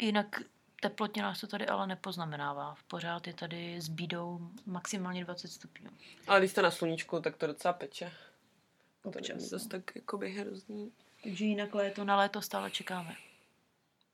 Jinak 0.00 0.40
teplotně 0.80 1.22
nás 1.22 1.40
to 1.40 1.46
tady 1.46 1.66
ale 1.66 1.86
nepoznamenává. 1.86 2.74
V 2.74 2.82
pořád 2.82 3.26
je 3.26 3.34
tady 3.34 3.80
s 3.80 3.88
bídou 3.88 4.50
maximálně 4.66 5.24
20 5.24 5.48
stupňů. 5.48 5.90
Ale 6.26 6.38
když 6.38 6.50
jste 6.50 6.62
na 6.62 6.70
sluníčku, 6.70 7.20
tak 7.20 7.36
to 7.36 7.46
docela 7.46 7.72
peče. 7.72 8.12
To 9.02 9.08
Občas, 9.08 9.36
není 9.36 9.48
zase 9.48 9.68
tak 9.68 9.82
jakoby 9.94 10.32
hrozný. 10.32 10.92
Takže 11.22 11.44
jinak 11.44 11.74
léto 11.74 12.04
na 12.04 12.16
léto 12.16 12.42
stále 12.42 12.70
čekáme. 12.70 13.16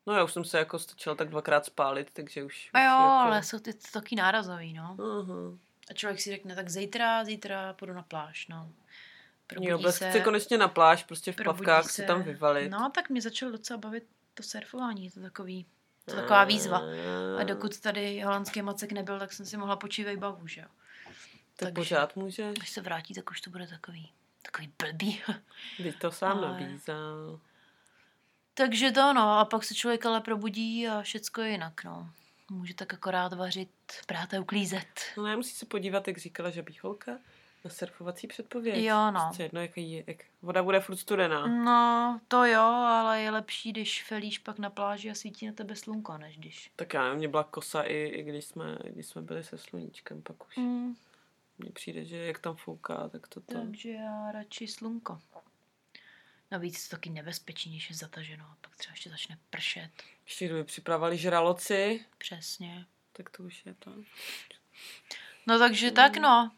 No 0.06 0.14
já 0.14 0.24
už 0.24 0.32
jsem 0.32 0.44
se 0.44 0.58
jako 0.58 0.78
stačila 0.78 1.14
tak 1.14 1.28
dvakrát 1.28 1.66
spálit, 1.66 2.10
takže 2.12 2.44
už... 2.44 2.70
A 2.72 2.80
jo, 2.80 2.84
jako... 2.84 3.02
ale 3.02 3.42
jsou 3.42 3.58
ty 3.58 3.74
taky 3.92 4.16
nárazový, 4.16 4.72
no. 4.72 4.96
Aha. 5.20 5.58
A 5.90 5.94
člověk 5.94 6.20
si 6.20 6.30
řekne, 6.30 6.54
tak 6.54 6.68
zítra, 6.68 7.24
zítra 7.24 7.72
půjdu 7.72 7.92
na 7.92 8.02
pláž, 8.02 8.48
no. 8.48 8.72
Probudí 9.46 9.70
Jo, 9.70 9.78
bez 9.78 9.96
chce 9.96 10.20
konečně 10.20 10.58
na 10.58 10.68
pláž, 10.68 11.04
prostě 11.04 11.32
v 11.32 11.36
probudí 11.36 11.64
plavkách 11.64 11.90
se 11.90 12.02
tam 12.02 12.22
vyvalit. 12.22 12.70
No, 12.70 12.90
tak 12.94 13.10
mě 13.10 13.20
začalo 13.20 13.52
docela 13.52 13.78
bavit 13.78 14.06
to 14.34 14.42
surfování, 14.42 15.10
to 15.10 15.20
takový, 15.20 15.66
to 16.04 16.10
je 16.10 16.16
taková 16.20 16.44
výzva. 16.44 16.82
A 17.38 17.42
dokud 17.42 17.80
tady 17.80 18.20
holandský 18.20 18.62
macek 18.62 18.92
nebyl, 18.92 19.18
tak 19.18 19.32
jsem 19.32 19.46
si 19.46 19.56
mohla 19.56 19.76
počívat 19.76 20.16
bavu, 20.16 20.46
že 20.46 20.60
jo. 20.60 20.66
Tak 21.06 21.12
takže- 21.56 21.74
pořád 21.74 22.16
můžeš. 22.16 22.58
Až 22.60 22.70
se 22.70 22.80
vrátí, 22.80 23.14
tak 23.14 23.30
už 23.30 23.40
to 23.40 23.50
bude 23.50 23.66
takový, 23.66 24.12
takový 24.42 24.72
blbý. 24.82 25.22
Teď 25.76 25.98
to 25.98 26.12
sám 26.12 26.38
Ale- 26.38 26.48
nabízel. 26.48 27.40
Takže 28.54 28.90
to 28.92 29.12
no, 29.12 29.38
a 29.38 29.44
pak 29.44 29.64
se 29.64 29.74
člověk 29.74 30.06
ale 30.06 30.20
probudí 30.20 30.88
a 30.88 31.02
všecko 31.02 31.40
je 31.40 31.50
jinak, 31.50 31.84
no. 31.84 32.10
Může 32.50 32.74
tak 32.74 32.94
akorát 32.94 33.32
vařit, 33.32 33.70
prát 34.06 34.34
a 34.34 34.40
uklízet. 34.40 35.00
No 35.16 35.22
nemusí 35.24 35.54
se 35.54 35.66
podívat, 35.66 36.08
jak 36.08 36.18
říkala 36.18 36.50
žabí 36.50 36.78
holka, 36.82 37.12
na 37.64 37.70
surfovací 37.70 38.26
předpověď. 38.26 38.84
Jo, 38.84 39.10
no. 39.10 39.20
Prostě 39.20 39.42
jedno, 39.42 39.60
jaký 39.60 39.92
je, 39.92 40.04
jak 40.06 40.16
voda 40.42 40.62
bude 40.62 40.80
furt 40.80 40.96
studená. 40.96 41.46
No, 41.46 42.20
to 42.28 42.44
jo, 42.44 42.60
ale 42.62 43.20
je 43.20 43.30
lepší, 43.30 43.72
když 43.72 44.02
felíš 44.02 44.38
pak 44.38 44.58
na 44.58 44.70
pláži 44.70 45.10
a 45.10 45.14
svítí 45.14 45.46
na 45.46 45.52
tebe 45.52 45.76
slunko, 45.76 46.18
než 46.18 46.38
když... 46.38 46.70
Tak 46.76 46.94
já 46.94 47.02
nevím, 47.02 47.18
mě 47.18 47.28
byla 47.28 47.44
kosa 47.44 47.82
i, 47.82 47.94
i 47.94 48.22
když, 48.22 48.44
jsme, 48.44 48.78
když 48.84 49.06
jsme 49.06 49.22
byli 49.22 49.44
se 49.44 49.58
sluníčkem, 49.58 50.22
pak 50.22 50.46
už 50.48 50.56
Mm, 50.56 50.94
mně 51.58 51.70
přijde, 51.70 52.04
že 52.04 52.16
jak 52.16 52.38
tam 52.38 52.56
fouká, 52.56 53.08
tak 53.08 53.28
to 53.28 53.40
to... 53.40 53.54
takže 53.54 53.90
já 53.90 54.32
radši 54.32 54.66
slunko. 54.68 55.20
Navíc 56.50 56.88
to 56.88 56.96
taky 56.96 57.10
nebezpečí, 57.10 57.70
když 57.70 57.90
je 57.90 57.96
zataženo 57.96 58.44
a 58.44 58.56
pak 58.60 58.76
třeba 58.76 58.92
ještě 58.92 59.10
začne 59.10 59.38
pršet. 59.50 59.90
Ještě 60.24 60.44
kdyby 60.46 60.64
připravovali 60.64 61.18
žraloci, 61.18 62.04
Přesně. 62.18 62.86
tak 63.12 63.30
to 63.30 63.42
už 63.42 63.66
je 63.66 63.74
to. 63.74 63.92
No 65.46 65.58
takže 65.58 65.90
tak 65.90 66.16
no. 66.16 66.50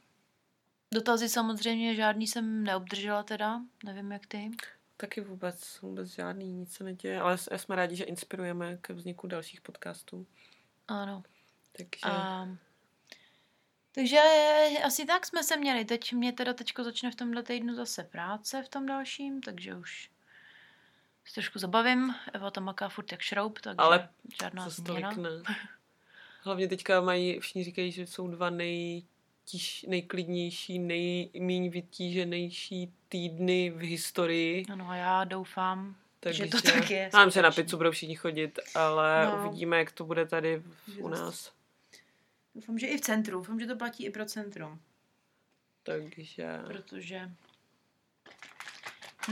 Dotazy 0.97 1.29
samozřejmě 1.29 1.95
žádný 1.95 2.27
jsem 2.27 2.65
neobdržela 2.65 3.23
teda, 3.23 3.61
nevím 3.85 4.13
jak 4.13 4.27
ty. 4.27 4.51
Taky 4.97 5.21
vůbec, 5.21 5.81
vůbec 5.81 6.09
žádný, 6.09 6.53
nic 6.53 6.73
se 6.75 6.85
neděje, 6.85 7.21
ale 7.21 7.39
jsme 7.39 7.77
rádi, 7.77 7.97
že 7.97 8.05
inspirujeme 8.05 8.77
ke 8.77 8.93
vzniku 8.93 9.27
dalších 9.27 9.61
podcastů. 9.61 10.27
Ano. 10.89 11.23
Takže 11.77 12.01
A, 12.03 12.49
takže 13.93 14.19
asi 14.85 15.07
tak 15.07 15.27
jsme 15.27 15.45
se 15.45 15.57
měli. 15.57 15.85
Teď 15.85 16.13
mě 16.13 16.33
teda 16.33 16.55
teďko 16.55 16.85
začne 16.85 17.11
v 17.11 17.15
tomhle 17.15 17.43
týdnu 17.43 17.75
zase 17.75 18.05
práce 18.05 18.63
v 18.63 18.69
tom 18.69 18.87
dalším, 18.87 19.41
takže 19.41 19.75
už 19.75 20.11
se 21.25 21.35
trošku 21.35 21.59
zabavím. 21.59 22.15
Eva 22.33 22.51
tam 22.51 22.65
maká 22.65 22.89
furt 22.89 23.13
jak 23.13 23.21
šroub, 23.21 23.59
takže 23.61 23.77
Ale 23.79 24.09
žádná 24.43 24.69
změna. 24.69 25.15
Hlavně 26.41 26.69
teďka 26.69 27.01
mají, 27.01 27.41
všichni 27.41 27.65
říkají, 27.65 27.93
že 27.93 28.07
jsou 28.07 28.29
dva 28.29 28.51
nejtíž, 29.47 29.83
nejklidnější, 29.89 30.79
nejméně 30.79 31.71
vytíženější 31.71 32.93
týdny 33.09 33.71
v 33.71 33.79
historii. 33.81 34.65
Ano, 34.73 34.91
a 34.91 34.97
já 34.97 35.25
doufám, 35.25 35.97
Takže 36.21 36.45
že 36.45 36.51
to 36.51 36.63
tak 36.63 36.91
je. 36.91 37.11
Mám, 37.13 37.31
že 37.31 37.43
na 37.43 37.51
pizzu 37.51 37.77
budou 37.77 37.91
všichni 37.91 38.15
chodit, 38.17 38.59
ale 38.75 39.27
No. 39.27 39.37
uvidíme, 39.47 39.79
jak 39.79 39.93
to 39.93 40.05
bude 40.05 40.27
tady 40.27 40.57
v- 40.59 40.99
u 41.01 41.09
nás. 41.09 41.53
Doufám, 42.55 42.79
že 42.79 42.87
i 42.87 42.97
v 42.99 43.01
centru. 43.01 43.33
Doufám, 43.39 43.61
že 43.61 43.67
to 43.67 43.77
platí 43.77 44.05
i 44.07 44.11
pro 44.11 44.25
centrum. 44.25 44.81
Takže... 45.83 46.47
Protože... 46.67 47.31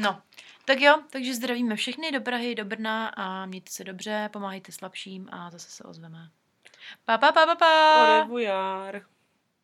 No, 0.01 0.23
tak 0.65 0.81
jo, 0.81 1.03
takže 1.11 1.35
zdravíme 1.35 1.77
všechny 1.77 2.13
do 2.13 2.21
Prahy, 2.21 2.55
do 2.55 2.65
Brna 2.65 3.09
a 3.09 3.47
mějte 3.47 3.71
se 3.71 3.85
dobře, 3.85 4.29
pomáhejte 4.33 4.73
slabším 4.73 5.29
a 5.33 5.51
zase 5.51 5.71
se 5.71 5.85
ozveme. 5.85 6.31
Pa, 7.05 7.19
pa, 7.19 7.33
pa, 7.33 7.47
pa, 7.47 7.55
pa. 7.55 8.19
Revoir. 8.21 9.03